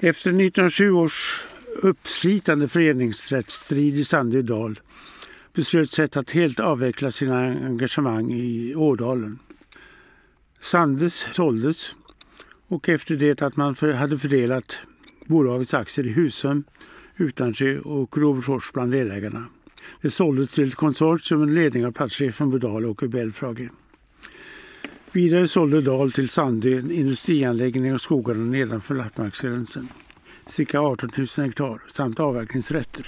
Efter 0.00 0.30
1907 0.30 0.90
års 0.90 1.44
uppslitande 1.82 2.68
föreningsrättsstrid 2.68 3.98
i 3.98 4.04
Sandödal 4.04 4.80
beslöt 5.52 5.90
Seth 5.90 6.18
att 6.18 6.30
helt 6.30 6.60
avveckla 6.60 7.10
sina 7.10 7.38
engagemang 7.46 8.32
i 8.32 8.74
Ådalen. 8.74 9.38
Sandes 10.60 11.26
såldes 11.32 11.94
och 12.68 12.88
efter 12.88 13.16
det 13.16 13.42
att 13.42 13.56
man 13.56 13.76
hade 13.94 14.18
fördelat 14.18 14.78
bolagets 15.26 15.74
aktier 15.74 16.06
i 16.06 16.12
Husum, 16.12 16.64
Utansjö 17.16 17.78
och 17.78 18.18
Robertsfors 18.18 18.72
bland 18.72 18.92
delägarna. 18.92 19.46
Det 20.00 20.10
såldes 20.10 20.50
till 20.50 20.68
ett 20.68 20.74
konsortium 20.74 21.40
under 21.40 21.54
ledning 21.54 21.86
av 21.86 21.92
platschefen 21.92 22.50
Budal 22.50 22.86
och 22.86 22.96
Belfrage. 23.08 23.68
Vidare 25.12 25.48
sålde 25.48 25.80
Dahl 25.80 26.12
till 26.12 26.28
Sandö 26.28 26.78
industrianläggning 26.78 27.94
och 27.94 28.00
skogarna 28.00 28.44
nedanför 28.44 28.94
lappmarksgränsen, 28.94 29.88
cirka 30.46 30.80
18 30.80 31.10
000 31.16 31.26
hektar, 31.36 31.82
samt 31.92 32.20
avverkningsrätter. 32.20 33.06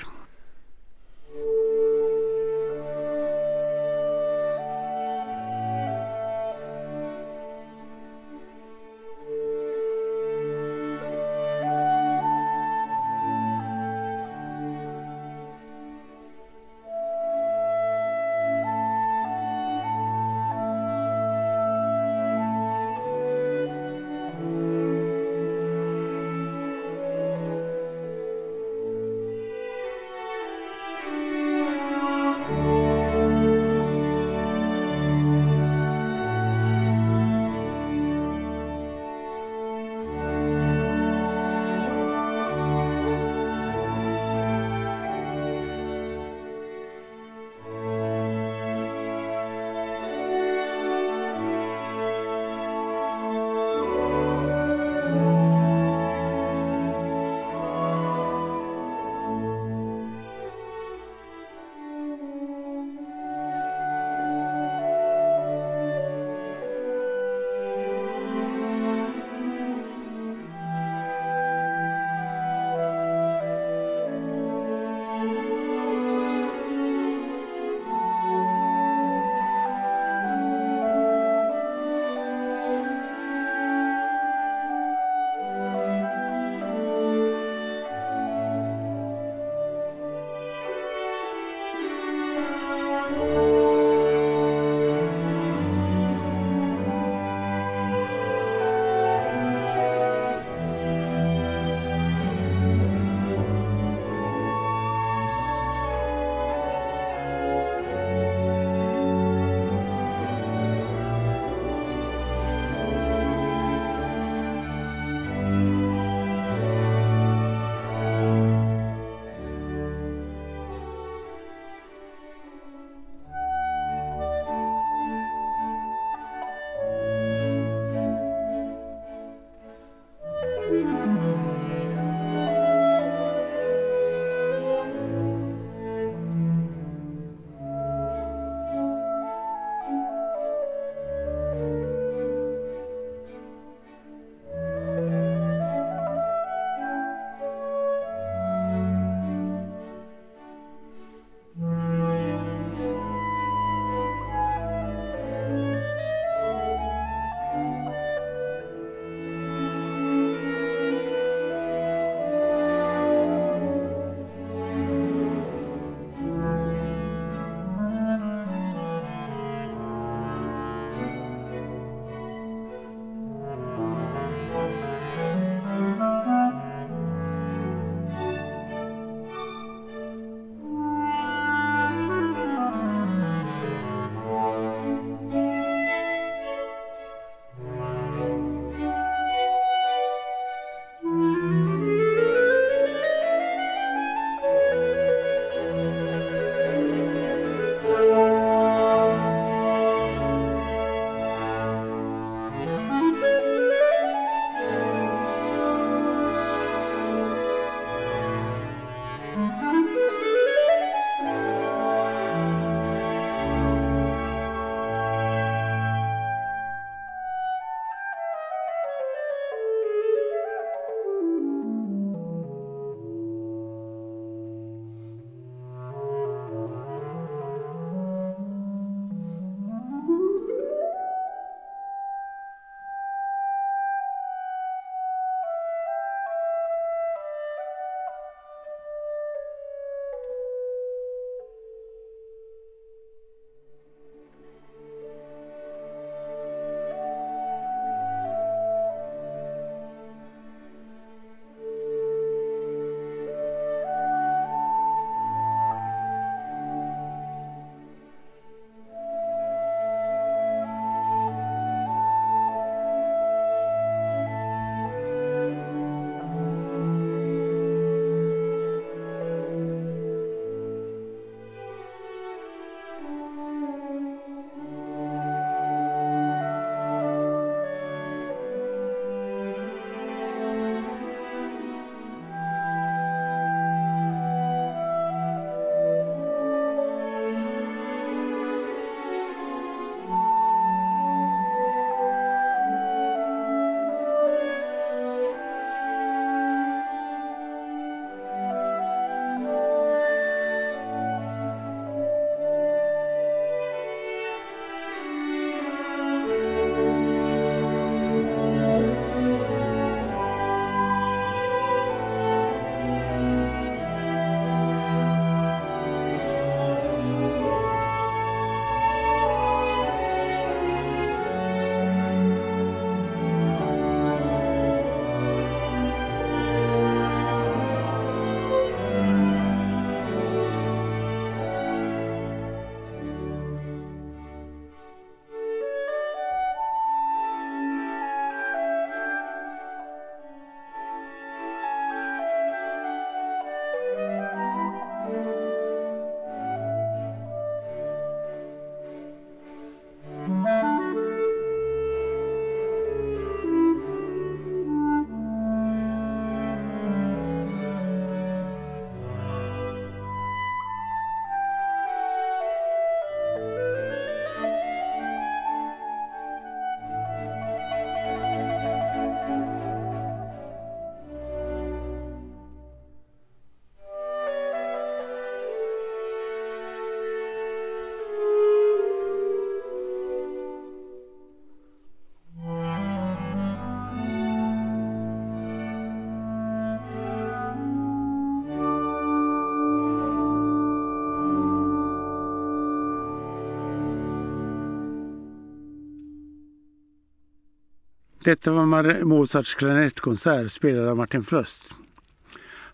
Detta 398.24 398.52
var 398.52 399.04
Mozarts 399.04 399.54
klarinettkonsert 399.54 400.52
spelad 400.52 400.88
av 400.88 400.96
Martin 400.96 401.24
Fröst. 401.24 401.74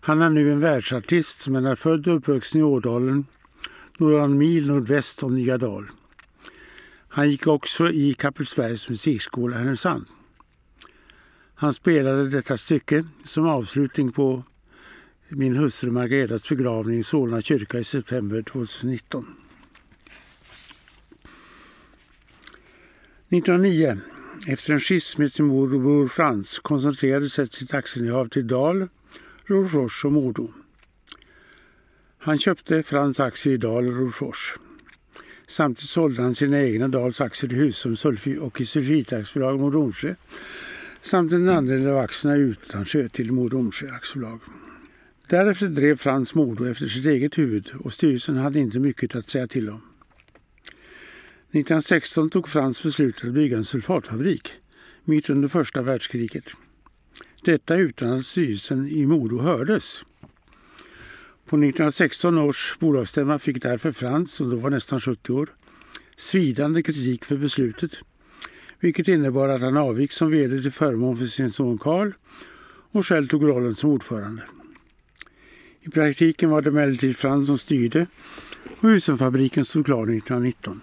Han 0.01 0.21
är 0.21 0.29
nu 0.29 0.51
en 0.51 0.59
världsartist 0.59 1.39
som 1.39 1.55
är 1.55 1.75
född 1.75 2.07
och 2.07 2.15
uppvuxen 2.15 2.61
i 2.61 2.63
Ådalen, 2.63 3.25
några 3.97 4.27
mil 4.27 4.67
nordväst 4.67 5.23
om 5.23 5.35
Nya 5.35 5.57
Dal. 5.57 5.89
Han 7.07 7.29
gick 7.29 7.47
också 7.47 7.89
i 7.89 8.13
Kappelsbergs 8.13 8.89
musikskola 8.89 9.55
i 9.55 9.59
Härnösand. 9.59 10.05
Han 11.55 11.73
spelade 11.73 12.29
detta 12.29 12.57
stycke 12.57 13.05
som 13.25 13.47
avslutning 13.47 14.11
på 14.11 14.43
min 15.29 15.55
hustru 15.55 15.91
Margaretas 15.91 16.49
begravning 16.49 16.99
i 16.99 17.03
Solna 17.03 17.41
kyrka 17.41 17.79
i 17.79 17.83
september 17.83 18.41
2019. 18.41 19.35
1909, 23.29 23.99
efter 24.47 24.73
en 24.73 24.79
schism 24.79 25.21
med 25.21 25.31
sin 25.31 25.45
mor 25.45 25.73
och 25.73 25.81
bror 25.81 26.07
Frans, 26.07 26.59
koncentrerade 26.59 27.29
sig 27.29 27.47
sitt 27.47 27.73
aktieinnehav 27.73 28.27
till 28.27 28.47
Dal, 28.47 28.87
Rolfors 29.45 30.05
och 30.05 30.11
Modo. 30.11 30.53
Han 32.17 32.37
köpte 32.37 32.83
Frans 32.83 33.19
aktier 33.19 33.53
i 33.53 33.57
Dal 33.57 33.87
och 33.87 33.95
Rolfors. 33.95 34.55
Samtidigt 35.47 35.89
sålde 35.89 36.21
han 36.21 36.35
sina 36.35 36.61
egna 36.61 36.87
Dals 36.87 37.21
aktier 37.21 37.53
i 37.53 37.55
Husum 37.55 37.95
och 38.41 38.61
i 38.61 38.65
Sulfit 38.65 39.13
AB 39.13 39.59
Modonsjö 39.59 40.15
samt 41.01 41.33
en 41.33 41.49
andel 41.49 41.87
av 41.87 41.97
aktierna 41.97 42.37
i 42.37 42.39
Utansjö 42.39 43.09
till 43.09 43.31
Modonsjö 43.31 43.91
aktiebolag. 43.91 44.39
Därefter 45.27 45.67
drev 45.67 45.97
Frans 45.97 46.35
Modo 46.35 46.65
efter 46.65 46.87
sitt 46.87 47.05
eget 47.05 47.37
huvud 47.37 47.71
och 47.79 47.93
styrelsen 47.93 48.37
hade 48.37 48.59
inte 48.59 48.79
mycket 48.79 49.15
att 49.15 49.29
säga 49.29 49.47
till 49.47 49.69
om. 49.69 49.88
1916 51.51 52.29
tog 52.29 52.49
Frans 52.49 52.83
beslutet 52.83 53.25
att 53.25 53.33
bygga 53.33 53.57
en 53.57 53.65
sulfatfabrik 53.65 54.51
mitt 55.03 55.29
under 55.29 55.47
första 55.47 55.81
världskriget. 55.81 56.43
Detta 57.43 57.75
utan 57.75 58.13
att 58.13 58.25
styrelsen 58.25 58.87
i 58.87 59.05
Modo 59.05 59.39
hördes. 59.39 60.05
På 61.45 61.55
1916 61.55 62.37
års 62.37 62.77
bolagsstämma 62.79 63.39
fick 63.39 63.61
därför 63.61 63.91
Frans, 63.91 64.33
som 64.33 64.49
då 64.49 64.55
var 64.55 64.69
nästan 64.69 64.99
70 64.99 65.33
år, 65.33 65.49
svidande 66.17 66.83
kritik 66.83 67.25
för 67.25 67.37
beslutet, 67.37 67.91
vilket 68.79 69.07
innebar 69.07 69.49
att 69.49 69.61
han 69.61 69.77
avgick 69.77 70.11
som 70.11 70.31
vd 70.31 70.61
till 70.61 70.71
förmån 70.71 71.17
för 71.17 71.25
sin 71.25 71.51
son 71.51 71.77
Karl 71.77 72.11
och 72.91 73.05
själv 73.05 73.27
tog 73.27 73.43
rollen 73.43 73.75
som 73.75 73.89
ordförande. 73.89 74.43
I 75.81 75.89
praktiken 75.89 76.49
var 76.49 76.61
det 76.61 76.69
emellertid 76.69 77.17
Frans 77.17 77.47
som 77.47 77.57
styrde 77.57 78.07
och 78.79 78.89
Husumfabriken 78.89 79.65
stod 79.65 79.85
klar 79.85 80.03
1919. 80.03 80.81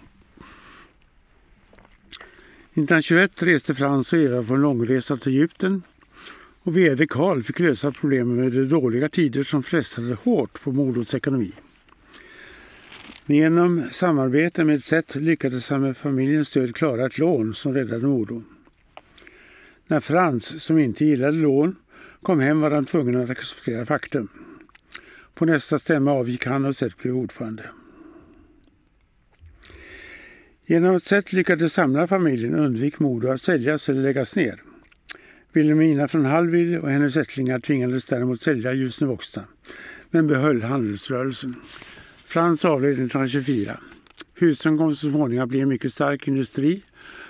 1921 2.77 3.43
reste 3.43 3.75
Frans 3.75 4.13
och 4.13 4.19
Eva 4.19 4.43
på 4.43 4.55
en 4.55 4.61
långresa 4.61 5.17
till 5.17 5.33
Egypten 5.33 5.83
och 6.63 6.77
vd 6.77 7.07
Karl 7.07 7.43
fick 7.43 7.59
lösa 7.59 7.93
problemen 7.93 8.37
med 8.37 8.53
de 8.53 8.65
dåliga 8.65 9.09
tider 9.09 9.43
som 9.43 9.63
frestade 9.63 10.15
hårt 10.15 10.63
på 10.63 10.73
Modos 10.73 11.15
ekonomi. 11.15 11.53
Men 13.27 13.37
genom 13.37 13.85
samarbete 13.91 14.65
med 14.65 14.85
SET 14.85 15.15
lyckades 15.15 15.71
han 15.71 15.81
med 15.81 15.97
familjens 15.97 16.49
stöd 16.49 16.75
klara 16.75 17.07
ett 17.07 17.19
lån 17.19 17.55
som 17.55 17.75
räddade 17.75 18.07
Modo. 18.07 18.43
När 19.87 20.01
Frans, 20.01 20.65
som 20.65 20.79
inte 20.79 21.05
gillade 21.05 21.37
lån, 21.37 21.77
kom 22.23 22.41
hem 22.41 22.61
var 22.61 22.71
han 22.71 22.85
tvungen 22.85 23.21
att 23.21 23.31
acceptera 23.31 23.87
faktum. 23.87 24.29
På 25.35 25.45
nästa 25.45 25.79
stämma 25.79 26.13
avgick 26.13 26.47
han 26.47 26.65
och 26.65 26.77
SET 26.77 26.97
blev 26.99 27.17
ordförande. 27.17 27.71
Genom 30.69 30.97
att 30.97 31.03
sätt 31.03 31.33
lyckades 31.33 31.73
samla 31.73 32.07
familjen 32.07 32.55
undvik 32.55 32.99
Modo 32.99 33.29
att 33.29 33.43
säljas 33.43 33.89
eller 33.89 34.03
läggas 34.03 34.37
ner. 34.37 34.63
Wilhelmina 35.53 36.09
från 36.09 36.25
Hallwyl 36.25 36.79
och 36.79 36.91
hennes 36.91 37.17
ättlingar 37.17 37.59
tvingades 37.59 38.07
däremot 38.07 38.41
sälja 38.41 38.73
Ljusne 38.73 39.17
men 40.11 40.27
behöll 40.27 40.63
handelsrörelsen. 40.63 41.55
Frans 42.27 42.65
avled 42.65 42.91
1924. 42.91 43.81
Husum 44.35 44.79
kom 44.79 44.95
så 44.95 45.11
småningom 45.11 45.45
att 45.45 45.49
bli 45.49 45.61
en 45.61 45.69
mycket 45.69 45.93
stark 45.93 46.29
industri 46.29 46.83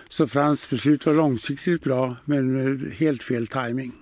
så 0.09 0.27
Frans 0.27 0.71
beslut 0.71 1.07
var 1.07 1.15
långsiktigt 1.15 1.83
bra 1.83 2.17
men 2.25 2.53
med 2.53 2.93
helt 2.93 3.23
fel 3.23 3.47
timing. 3.47 3.93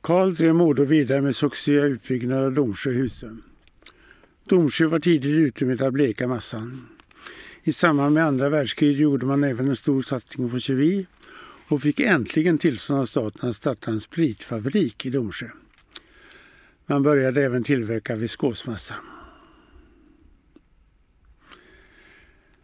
Karl 0.00 0.34
drev 0.34 0.54
Modo 0.54 0.84
vidare 0.84 1.20
med 1.20 1.36
succé 1.36 1.72
utbyggnad 1.72 2.44
av 2.44 2.52
Domsjö 2.52 2.90
Husum. 2.90 3.42
Domsjö 4.48 4.86
var 4.86 4.98
tidigt 4.98 5.30
ute 5.30 5.64
med 5.64 5.82
att 5.82 5.92
bleka 5.92 6.28
massan. 6.28 6.86
I 7.62 7.72
samband 7.72 8.14
med 8.14 8.24
andra 8.24 8.48
världskriget 8.48 9.00
gjorde 9.00 9.26
man 9.26 9.44
även 9.44 9.68
en 9.68 9.76
stor 9.76 10.02
satsning 10.02 10.50
på 10.50 10.58
kemi 10.58 11.06
och 11.68 11.82
fick 11.82 12.00
äntligen 12.00 12.58
tillstånd 12.58 13.00
av 13.00 13.06
staten 13.06 13.50
att 13.50 13.56
starta 13.56 13.90
en 13.90 14.00
spritfabrik 14.00 15.06
i 15.06 15.10
Domsjö. 15.10 15.46
Man 16.86 17.02
började 17.02 17.44
även 17.44 17.64
tillverka 17.64 18.16
viskosmassa. 18.16 18.94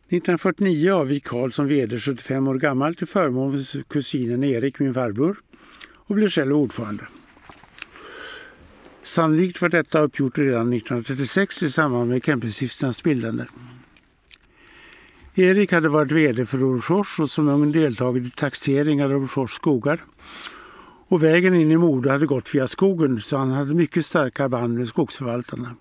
1949 0.07 0.93
avgick 0.93 1.25
Karl 1.25 1.51
som 1.51 1.67
vd 1.67 1.99
75 1.99 2.49
år 2.49 2.55
gammal 2.55 2.95
till 2.95 3.07
förmån 3.07 3.65
för 3.65 3.83
kusinen 3.83 4.45
Erik, 4.45 4.79
min 4.79 4.95
farbror, 4.95 5.37
och 5.95 6.15
blev 6.15 6.29
själv 6.29 6.57
ordförande. 6.57 7.07
Sannolikt 9.03 9.63
var 9.63 9.69
detta 9.69 10.01
uppgjort 10.01 10.39
redan 10.39 10.73
1936 10.73 11.63
i 11.63 11.71
samband 11.71 12.11
med 12.11 12.25
Kempestiftelsens 12.25 13.03
bildande. 13.03 13.45
Erik 15.35 15.73
hade 15.73 15.89
varit 15.89 16.13
vd 16.13 16.47
för 16.47 16.65
Orrefors 16.65 17.21
och 17.21 17.31
som 17.31 17.49
ung 17.49 17.73
deltagit 17.73 18.27
i 18.27 18.31
taxering 18.31 19.05
av 19.05 19.11
Orrefors 19.11 19.53
skogar. 19.53 20.01
Och 21.09 21.23
vägen 21.23 21.55
in 21.55 21.71
i 21.71 21.77
Modo 21.77 22.11
hade 22.11 22.27
gått 22.27 22.55
via 22.55 22.69
skogen 22.69 23.21
så 23.21 23.37
han 23.37 23.51
hade 23.51 23.75
mycket 23.75 24.07
starka 24.07 24.49
band 24.49 24.79
med 24.79 24.89
skogsförvaltarna. 24.89 25.77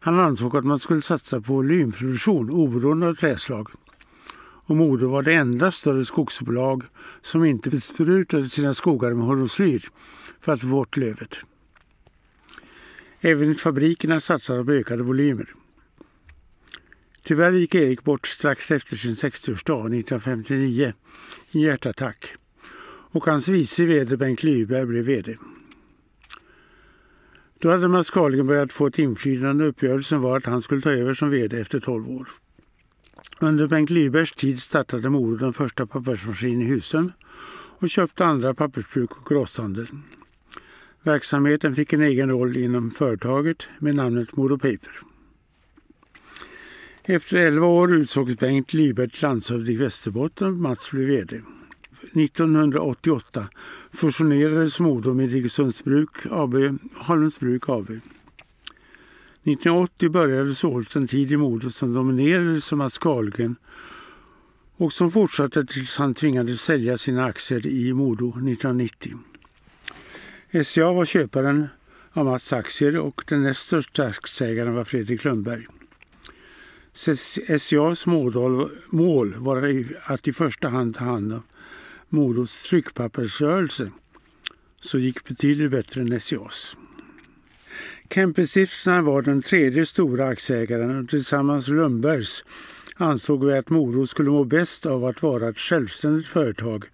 Han 0.00 0.20
ansåg 0.20 0.56
att 0.56 0.64
man 0.64 0.78
skulle 0.78 1.02
satsa 1.02 1.40
på 1.40 1.52
volymproduktion 1.52 2.50
oberoende 2.50 3.08
av 3.08 3.14
träslag. 3.14 3.68
Och 4.64 4.76
Modo 4.76 5.08
var 5.08 5.22
det 5.22 5.34
enda 5.34 5.70
större 5.70 6.04
skogsbolag 6.04 6.82
som 7.22 7.44
inte 7.44 7.70
besprutade 7.70 8.48
sina 8.48 8.74
skogar 8.74 9.12
med 9.12 9.26
hormoslyr 9.26 9.88
för 10.40 10.52
att 10.52 10.60
få 10.60 10.66
bort 10.66 10.96
lövet. 10.96 11.38
Även 13.24 13.54
fabrikerna 13.54 14.20
satsade 14.20 14.64
på 14.64 14.72
ökade 14.72 15.02
volymer. 15.02 15.48
Tyvärr 17.22 17.52
gick 17.52 17.74
Erik 17.74 18.04
bort 18.04 18.26
strax 18.26 18.70
efter 18.70 18.96
sin 18.96 19.14
60-årsdag 19.14 19.80
1959 19.80 20.92
i 21.50 21.58
en 21.58 21.60
hjärtattack 21.60 22.34
och 23.12 23.24
hans 23.24 23.48
vice 23.48 23.84
vd 23.84 24.16
Bengt 24.16 24.42
Lyberg 24.42 24.86
blev 24.86 25.04
vd. 25.04 25.36
Då 27.60 27.70
hade 27.70 27.88
Mats 27.88 28.10
Carlgren 28.10 28.46
börjat 28.46 28.72
få 28.72 28.86
ett 28.86 28.98
inflytande. 28.98 29.64
och 29.64 29.70
Uppgörelsen 29.70 30.20
var 30.20 30.36
att 30.36 30.46
han 30.46 30.62
skulle 30.62 30.80
ta 30.80 30.90
över 30.90 31.14
som 31.14 31.30
vd 31.30 31.60
efter 31.60 31.80
12 31.80 32.10
år. 32.10 32.28
Under 33.40 33.66
Bengt 33.66 33.90
Lybergs 33.90 34.32
tid 34.32 34.62
startade 34.62 35.10
Modo 35.10 35.36
den 35.36 35.52
första 35.52 35.86
pappersmaskinen 35.86 36.62
i 36.62 36.64
Husum 36.64 37.12
och 37.78 37.88
köpte 37.88 38.24
andra 38.24 38.54
pappersbruk 38.54 39.10
och 39.10 39.26
grosshandel. 39.26 39.86
Verksamheten 41.02 41.74
fick 41.74 41.92
en 41.92 42.02
egen 42.02 42.30
roll 42.30 42.56
inom 42.56 42.90
företaget 42.90 43.68
med 43.78 43.94
namnet 43.94 44.36
Modo 44.36 44.58
Paper. 44.58 45.00
Efter 47.04 47.36
11 47.36 47.66
år 47.66 47.94
utsågs 47.94 48.38
Bengt 48.38 48.74
Lyberg 48.74 49.10
till 49.10 49.22
landshövding 49.22 49.74
i 49.74 49.78
Västerbotten 49.78 50.46
och 50.46 50.52
Mats 50.52 50.90
blev 50.90 51.06
vd. 51.06 51.40
1988 52.14 53.48
fusionerades 53.92 54.80
Modo 54.80 55.14
med 55.14 55.34
Iggesundsbruk 55.34 56.10
AB, 56.30 56.54
Holmsbruk 56.94 57.68
AB. 57.68 57.90
1980 57.90 60.10
började 60.10 60.54
således 60.54 60.96
en 60.96 61.08
tid 61.08 61.32
i 61.32 61.36
Modo 61.36 61.70
som 61.70 61.94
dominerades 61.94 62.72
av 62.72 62.78
Mats 62.78 62.98
Carlgren 62.98 63.56
och 64.76 64.92
som 64.92 65.10
fortsatte 65.10 65.64
tills 65.64 65.96
han 65.96 66.14
tvingades 66.14 66.60
sälja 66.60 66.98
sina 66.98 67.24
aktier 67.24 67.66
i 67.66 67.92
Modo 67.92 68.28
1990. 68.28 69.18
SCA 70.52 70.92
var 70.92 71.04
köparen 71.04 71.68
av 72.12 72.24
Mats 72.24 72.52
aktier 72.52 72.98
och 72.98 73.24
den 73.28 73.42
näst 73.42 73.60
största 73.60 74.04
aktieägaren 74.04 74.74
var 74.74 74.84
Fredrik 74.84 75.24
Lundberg. 75.24 75.66
SCAs 77.58 78.06
mål 78.06 79.34
var 79.34 79.84
att 80.04 80.28
i 80.28 80.32
första 80.32 80.68
hand 80.68 80.94
ta 80.94 81.04
hand 81.04 81.32
om 81.32 81.42
Modos 82.08 82.62
tryckpappersrörelse 82.62 83.90
så 84.80 84.98
gick 84.98 85.24
betydligt 85.24 85.70
bättre 85.70 86.00
än 86.00 86.20
SCAs. 86.20 86.76
Kempestiftelserna 88.10 89.02
var 89.02 89.22
den 89.22 89.42
tredje 89.42 89.86
stora 89.86 90.26
aktieägaren 90.26 91.02
och 91.02 91.08
tillsammans 91.08 91.68
med 91.68 91.76
Lundbergs 91.76 92.44
ansåg 92.96 93.44
vi 93.44 93.58
att 93.58 93.70
Modo 93.70 94.06
skulle 94.06 94.30
må 94.30 94.44
bäst 94.44 94.86
av 94.86 95.04
att 95.04 95.22
vara 95.22 95.48
ett 95.48 95.58
självständigt 95.58 96.28
företag 96.28 96.84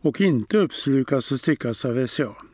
och 0.00 0.20
inte 0.20 0.58
uppslukas 0.58 1.32
och 1.32 1.38
styckas 1.38 1.84
av 1.84 2.06
SCA. 2.06 2.49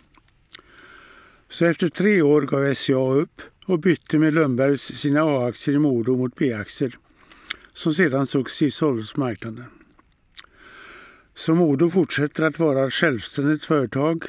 Så 1.49 1.67
efter 1.67 1.89
tre 1.89 2.23
år 2.23 2.43
gav 2.43 2.75
SCA 2.75 3.13
upp 3.15 3.43
och 3.67 3.79
bytte 3.79 4.19
med 4.19 4.35
Lundbergs 4.35 4.83
sina 4.83 5.23
A-aktier 5.23 5.75
i 5.75 5.79
Modo 5.79 6.17
mot 6.17 6.35
B-aktier 6.35 6.99
som 7.73 7.95
sedan 7.95 8.27
successivt 8.27 8.75
såldes 8.75 9.13
på 9.13 9.21
marknaden. 9.21 9.65
Så 11.35 11.55
Modo 11.55 11.91
fortsätter 11.91 12.45
att 12.45 12.59
vara 12.59 12.87
ett 12.87 12.93
självständigt 12.93 13.65
företag 13.65 14.25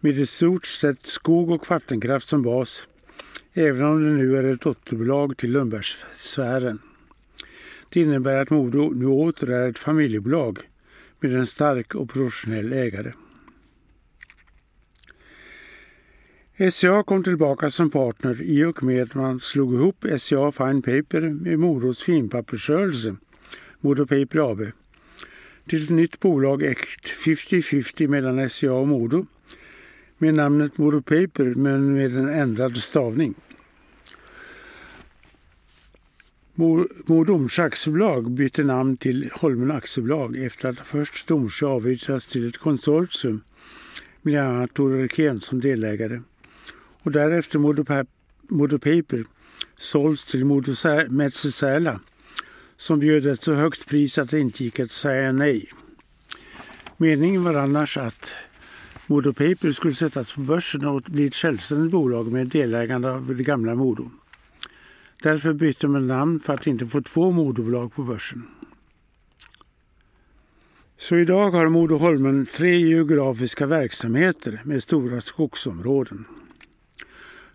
med 0.00 0.18
i 0.18 0.26
stort 0.26 0.66
sett 0.66 1.06
skog 1.06 1.50
och 1.50 1.70
vattenkraft 1.70 2.28
som 2.28 2.42
bas, 2.42 2.88
även 3.52 3.86
om 3.86 4.04
det 4.04 4.10
nu 4.10 4.36
är 4.36 4.44
ett 4.44 4.60
dotterbolag 4.60 5.36
till 5.36 5.50
Lundbergssfären. 5.52 6.78
Det 7.88 8.00
innebär 8.00 8.42
att 8.42 8.50
Modo 8.50 8.90
nu 8.94 9.06
åter 9.06 9.50
är 9.50 9.70
ett 9.70 9.78
familjebolag 9.78 10.58
med 11.20 11.34
en 11.34 11.46
stark 11.46 11.94
och 11.94 12.10
professionell 12.10 12.72
ägare. 12.72 13.12
SCA 16.68 17.02
kom 17.02 17.22
tillbaka 17.22 17.70
som 17.70 17.90
partner 17.90 18.42
i 18.42 18.64
och 18.64 18.82
med 18.82 19.02
att 19.02 19.14
man 19.14 19.40
slog 19.40 19.74
ihop 19.74 20.04
SCA 20.18 20.52
Fine 20.52 20.82
Paper 20.82 21.20
med 21.20 21.58
Modos 21.58 22.02
finpappersrörelse, 22.02 23.16
Modo 23.80 24.06
Paper 24.06 24.52
AB, 24.52 24.60
till 25.66 25.84
ett 25.84 25.90
nytt 25.90 26.20
bolag 26.20 26.62
ägt 26.62 27.06
50-50 27.26 28.08
mellan 28.08 28.50
SCA 28.50 28.72
och 28.72 28.88
Modo 28.88 29.26
med 30.18 30.34
namnet 30.34 30.78
Modo 30.78 31.02
Paper 31.02 31.54
men 31.54 31.94
med 31.94 32.16
en 32.16 32.28
ändrad 32.28 32.76
stavning. 32.76 33.34
Modo 36.54 37.24
Domsjö 37.24 37.62
aktiebolag 37.62 38.30
bytte 38.30 38.64
namn 38.64 38.96
till 38.96 39.30
Holmen 39.34 39.70
aktiebolag 39.70 40.36
efter 40.36 40.68
att 40.68 40.78
först 40.78 41.26
Domsjö 41.26 41.66
avyttrats 41.66 42.26
till 42.26 42.48
ett 42.48 42.58
konsortium 42.58 43.40
med 44.22 44.32
bland 44.32 44.48
annat 44.48 44.74
Tore 44.74 45.02
Rekén 45.02 45.40
som 45.40 45.60
delägare 45.60 46.20
och 47.02 47.10
därefter 47.10 47.58
Modo 48.48 48.78
Paper 48.78 49.24
sålts 49.76 50.24
till 50.24 50.44
Modo 50.44 50.72
Metsäla 51.08 52.00
som 52.76 52.98
bjöd 52.98 53.26
ett 53.26 53.42
så 53.42 53.54
högt 53.54 53.88
pris 53.88 54.18
att 54.18 54.30
det 54.30 54.40
inte 54.40 54.64
gick 54.64 54.80
att 54.80 54.92
säga 54.92 55.32
nej. 55.32 55.72
Meningen 56.96 57.44
var 57.44 57.54
annars 57.54 57.96
att 57.96 58.34
Modo 59.06 59.32
Paper 59.32 59.72
skulle 59.72 59.94
sättas 59.94 60.32
på 60.32 60.40
börsen 60.40 60.84
och 60.84 61.02
bli 61.02 61.26
ett 61.26 61.34
självständigt 61.34 61.92
bolag 61.92 62.32
med 62.32 62.46
delägande 62.46 63.10
av 63.10 63.36
det 63.36 63.42
gamla 63.42 63.74
Modo. 63.74 64.10
Därför 65.22 65.52
bytte 65.52 65.88
man 65.88 66.06
namn 66.06 66.40
för 66.40 66.54
att 66.54 66.66
inte 66.66 66.86
få 66.86 67.02
två 67.02 67.30
Modobolag 67.30 67.94
på 67.94 68.02
börsen. 68.02 68.42
Så 70.96 71.16
idag 71.16 71.50
har 71.50 71.68
Modo 71.68 71.96
Holmen 71.96 72.46
tre 72.46 72.78
geografiska 72.78 73.66
verksamheter 73.66 74.60
med 74.64 74.82
stora 74.82 75.20
skogsområden. 75.20 76.24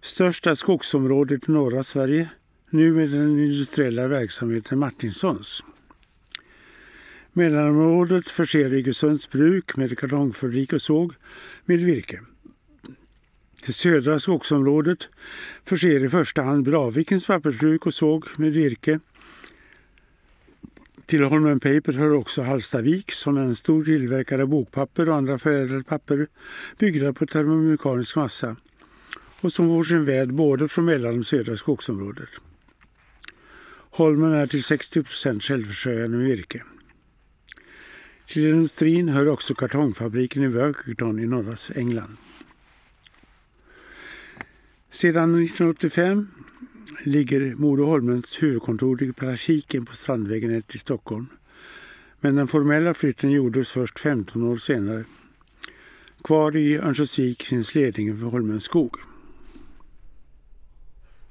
Största 0.06 0.56
skogsområdet 0.56 1.50
i 1.50 1.52
norra 1.52 1.84
Sverige, 1.84 2.30
nu 2.70 2.94
med 2.94 3.10
den 3.10 3.40
industriella 3.40 4.08
verksamheten 4.08 4.80
Martinsons. 4.80 5.64
Mellanområdet 7.34 8.30
förser 8.30 8.74
Iggesunds 8.74 9.30
bruk 9.30 9.76
med 9.78 9.98
kartongfabrik 9.98 10.74
och 10.74 10.82
såg 10.82 11.14
med 11.66 11.80
virke. 11.80 12.20
Det 13.66 13.74
södra 13.74 14.20
skogsområdet 14.20 15.08
förser 15.64 16.04
i 16.04 16.10
första 16.10 16.42
hand 16.42 16.64
Bravikens 16.64 17.26
pappersbruk 17.26 17.86
och 17.86 17.94
såg 17.94 18.26
med 18.38 18.54
virke. 18.54 19.00
Till 21.06 21.24
Holmen 21.24 21.60
Paper 21.60 21.94
hör 21.94 22.12
också 22.12 22.42
Hallstavik 22.42 23.12
som 23.12 23.38
är 23.38 23.42
en 23.42 23.56
stor 23.56 23.84
tillverkare 23.84 24.42
av 24.42 24.48
bokpapper 24.48 25.10
och 25.10 25.16
andra 25.16 25.38
förädlade 25.38 25.84
papper 25.84 26.28
byggda 26.78 27.14
på 27.14 27.26
termomekanisk 27.26 28.16
massa 28.16 28.56
och 29.46 29.54
som 29.54 29.68
får 29.68 29.84
sin 29.84 30.06
väd 30.06 30.34
både 30.34 30.68
från 30.68 30.86
mellan 30.86 31.20
och 31.20 31.26
södra 31.26 31.58
skogsområdet. 31.58 32.30
Holmen 33.90 34.34
är 34.34 34.48
till 34.48 34.64
60 34.64 35.04
procent 35.04 35.44
självförsörjande 35.44 36.18
med 36.18 36.28
virke. 36.28 36.64
Till 38.28 38.50
industrin 38.50 39.10
hör 39.10 39.28
också 39.28 39.56
kartongfabriken 39.56 40.44
i 40.44 40.48
Workington 40.48 41.20
i 41.20 41.26
norra 41.26 41.58
England. 41.76 42.18
Sedan 44.92 45.36
1985 45.36 46.28
ligger 47.04 47.56
Modoholmens 47.56 48.44
huvudkontor 48.44 49.04
i 49.04 49.14
praktiken 49.14 49.86
på 49.86 49.96
Strandvägen 49.96 50.56
1 50.56 50.76
i 50.76 50.78
Stockholm. 50.78 51.28
Men 52.20 52.36
den 52.36 52.48
formella 52.48 52.94
flytten 52.94 53.32
gjordes 53.32 53.70
först 53.70 54.00
15 54.00 54.44
år 54.44 54.58
senare. 54.58 55.04
Kvar 56.24 56.56
i 56.56 56.78
Örnsköldsvik 56.78 57.44
finns 57.44 57.76
ledningen 57.76 58.20
för 58.20 58.26
Holmens 58.26 58.64
skog. 58.64 58.96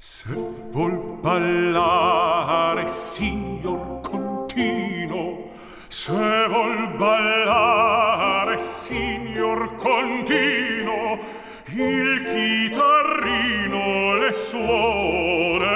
Se 0.06 0.28
vol 0.70 1.18
ballare, 1.22 2.86
signor 2.88 4.02
Contino, 4.02 5.48
se 5.88 6.46
vol 6.46 6.88
ballare, 6.98 8.58
signor 8.58 9.76
Contino, 9.78 11.20
il 11.68 12.22
chitarrino 12.34 14.16
le 14.18 14.32
suonerò. 14.32 15.70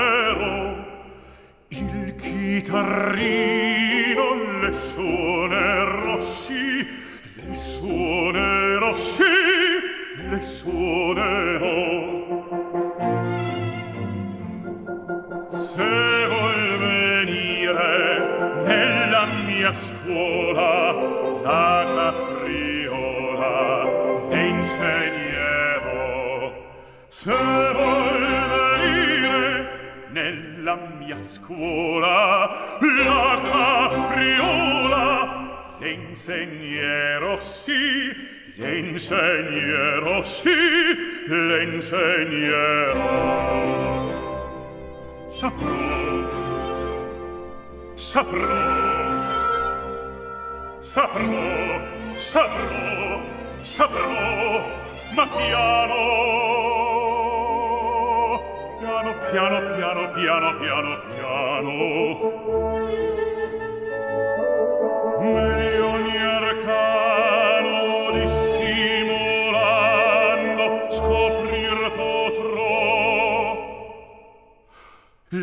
Il 1.69 2.15
chitarrino 2.21 3.47
le 4.61 4.73
suonerò, 4.93 6.21
sì, 6.21 6.87
le 7.33 7.55
suonerò, 7.55 8.95
sì, 8.95 9.23
le 10.29 10.41
suonerò. 10.43 11.98
a 19.69 19.73
scuola 19.75 20.93
la 21.43 21.85
capriola 22.17 23.53
e 24.31 24.47
insegnerò 24.49 25.93
se 27.09 27.37
vuol 27.77 28.25
venire 28.81 30.07
nella 30.09 30.77
mia 30.99 31.19
scuola 31.19 32.79
la 32.81 33.41
capriola 33.99 35.07
e 35.81 35.91
insegnerò 35.91 37.39
sì 37.39 38.37
L'insegnero 38.61 40.25
sì, 40.25 40.51
l'insegnero. 41.29 42.97
Saprò, 45.29 45.69
saprò, 47.95 48.98
saprò, 50.89 51.81
saprò, 52.15 53.21
saprò, 53.61 54.65
ma 55.15 55.27
piano, 55.37 56.01
piano, 58.81 59.15
piano, 59.31 59.61
piano, 59.77 60.13
piano, 60.15 60.59
piano, 60.59 61.01
piano. 61.13 62.78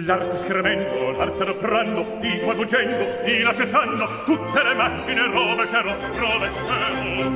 L'arte 0.06 0.38
scrivendo, 0.38 1.18
l'arte 1.18 1.42
adoprando, 1.42 2.18
di 2.20 2.40
qua 2.42 2.54
fuggendo, 2.54 3.24
di 3.24 3.42
là 3.42 3.52
cessando, 3.56 3.98
sanno, 3.98 4.24
tutte 4.24 4.64
le 4.64 4.74
macchine 4.76 5.26
rovescerò, 5.26 5.96
rovescerò. 6.14 7.32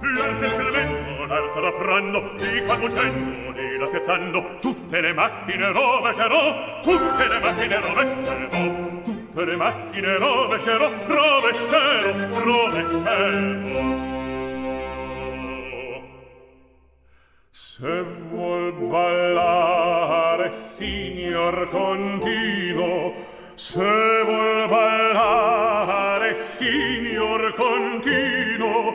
L'arte 0.00 0.48
scrivendo, 0.48 1.24
l'arte 1.26 1.58
adoprando, 1.58 2.30
di 2.36 2.60
qua 2.60 2.76
fuggendo, 2.76 3.50
di 3.52 3.78
là 3.78 3.90
cessando, 3.90 4.40
sanno, 4.40 4.58
tutte 4.60 5.00
le 5.00 5.12
macchine 5.12 5.72
rovescerò, 5.72 6.80
tutte 6.82 7.26
le 7.26 7.38
macchine 7.40 7.80
rovescerò, 7.80 9.02
tutte 9.02 9.44
le 9.44 9.56
macchine 9.56 10.18
rovescerò, 10.18 10.90
rovescerò, 11.04 12.44
rovescerò. 12.44 14.04
Se 17.50 18.04
vuol 18.30 18.72
ballare 18.72 19.85
signor 20.50 21.68
contino, 21.70 23.14
se 23.54 24.22
vuol 24.24 24.68
ballare, 24.68 26.34
signor 26.34 27.54
contino, 27.54 28.94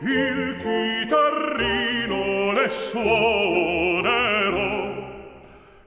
il 0.00 0.56
chitarrino 0.58 2.52
le 2.52 2.68
suonerò. 2.68 4.68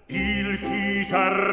Il 0.08 0.60
chitarrino 0.60 1.50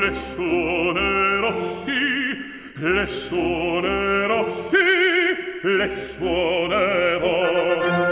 le 0.00 0.14
suonerò, 0.14 1.56
sì, 1.84 2.36
le 2.74 3.06
suonerò, 3.06 4.50
sì, 4.70 4.76
le 5.62 5.90
suonerò. 5.90 8.03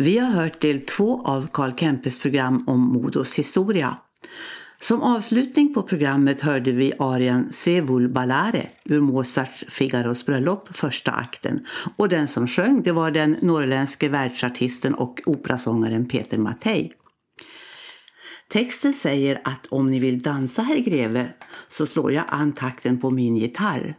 Vi 0.00 0.18
har 0.18 0.30
hört 0.30 0.60
del 0.60 0.80
två 0.80 1.26
av 1.26 1.48
Karl 1.52 1.72
Kempes 1.76 2.18
program 2.18 2.64
om 2.66 2.80
Modos 2.80 3.34
historia. 3.34 3.98
Som 4.80 5.02
avslutning 5.02 5.74
på 5.74 5.82
programmet 5.82 6.40
hörde 6.40 6.72
vi 6.72 6.92
arien 6.98 7.52
Se 7.52 7.80
vul 7.80 8.08
ballare 8.08 8.68
ur 8.84 9.00
Mozarts 9.00 9.64
Figaros 9.68 10.26
bröllop, 10.26 10.76
första 10.76 11.10
akten. 11.10 11.66
Och 11.96 12.08
den 12.08 12.28
som 12.28 12.46
sjöng 12.48 12.82
det 12.82 12.92
var 12.92 13.10
den 13.10 13.36
norrländske 13.42 14.08
världsartisten 14.08 14.94
och 14.94 15.20
operasångaren 15.26 16.08
Peter 16.08 16.38
Mattei. 16.38 16.92
Texten 18.48 18.92
säger 18.92 19.40
att 19.44 19.66
om 19.66 19.90
ni 19.90 19.98
vill 19.98 20.22
dansa 20.22 20.62
herr 20.62 20.78
greve 20.78 21.26
så 21.68 21.86
slår 21.86 22.12
jag 22.12 22.24
an 22.28 22.52
takten 22.52 23.00
på 23.00 23.10
min 23.10 23.36
gitarr. 23.36 23.96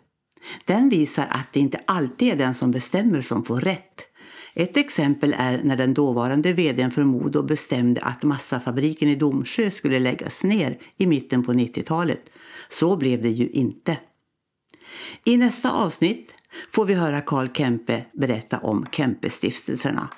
Den 0.66 0.90
visar 0.90 1.28
att 1.30 1.54
det 1.54 1.60
inte 1.60 1.82
alltid 1.88 2.32
är 2.32 2.36
den 2.36 2.54
som 2.54 2.72
bestämmer 2.72 3.22
som 3.22 3.44
får 3.44 3.62
rätt. 3.62 4.11
Ett 4.54 4.78
exempel 4.78 5.36
är 5.38 5.64
när 5.64 5.78
den 5.78 5.94
dåvarande 5.94 6.54
vdn 6.54 6.92
för 6.92 7.04
Modo 7.04 7.44
bestämde 7.44 8.02
att 8.02 8.24
massafabriken 8.24 9.10
i 9.10 9.16
Domsjö 9.16 9.72
skulle 9.72 10.00
läggas 10.00 10.44
ner 10.44 10.80
i 10.98 11.08
mitten 11.08 11.44
på 11.44 11.54
90-talet. 11.54 12.32
Så 12.70 12.98
blev 12.98 13.22
det 13.22 13.30
ju 13.30 13.50
inte. 13.50 13.98
I 15.24 15.38
nästa 15.38 15.72
avsnitt 15.72 16.34
får 16.72 16.86
vi 16.86 16.94
höra 16.94 17.22
Karl 17.22 17.48
Kempe 17.54 18.06
berätta 18.14 18.60
om 18.60 18.86
Kempestiftelserna. 18.92 20.10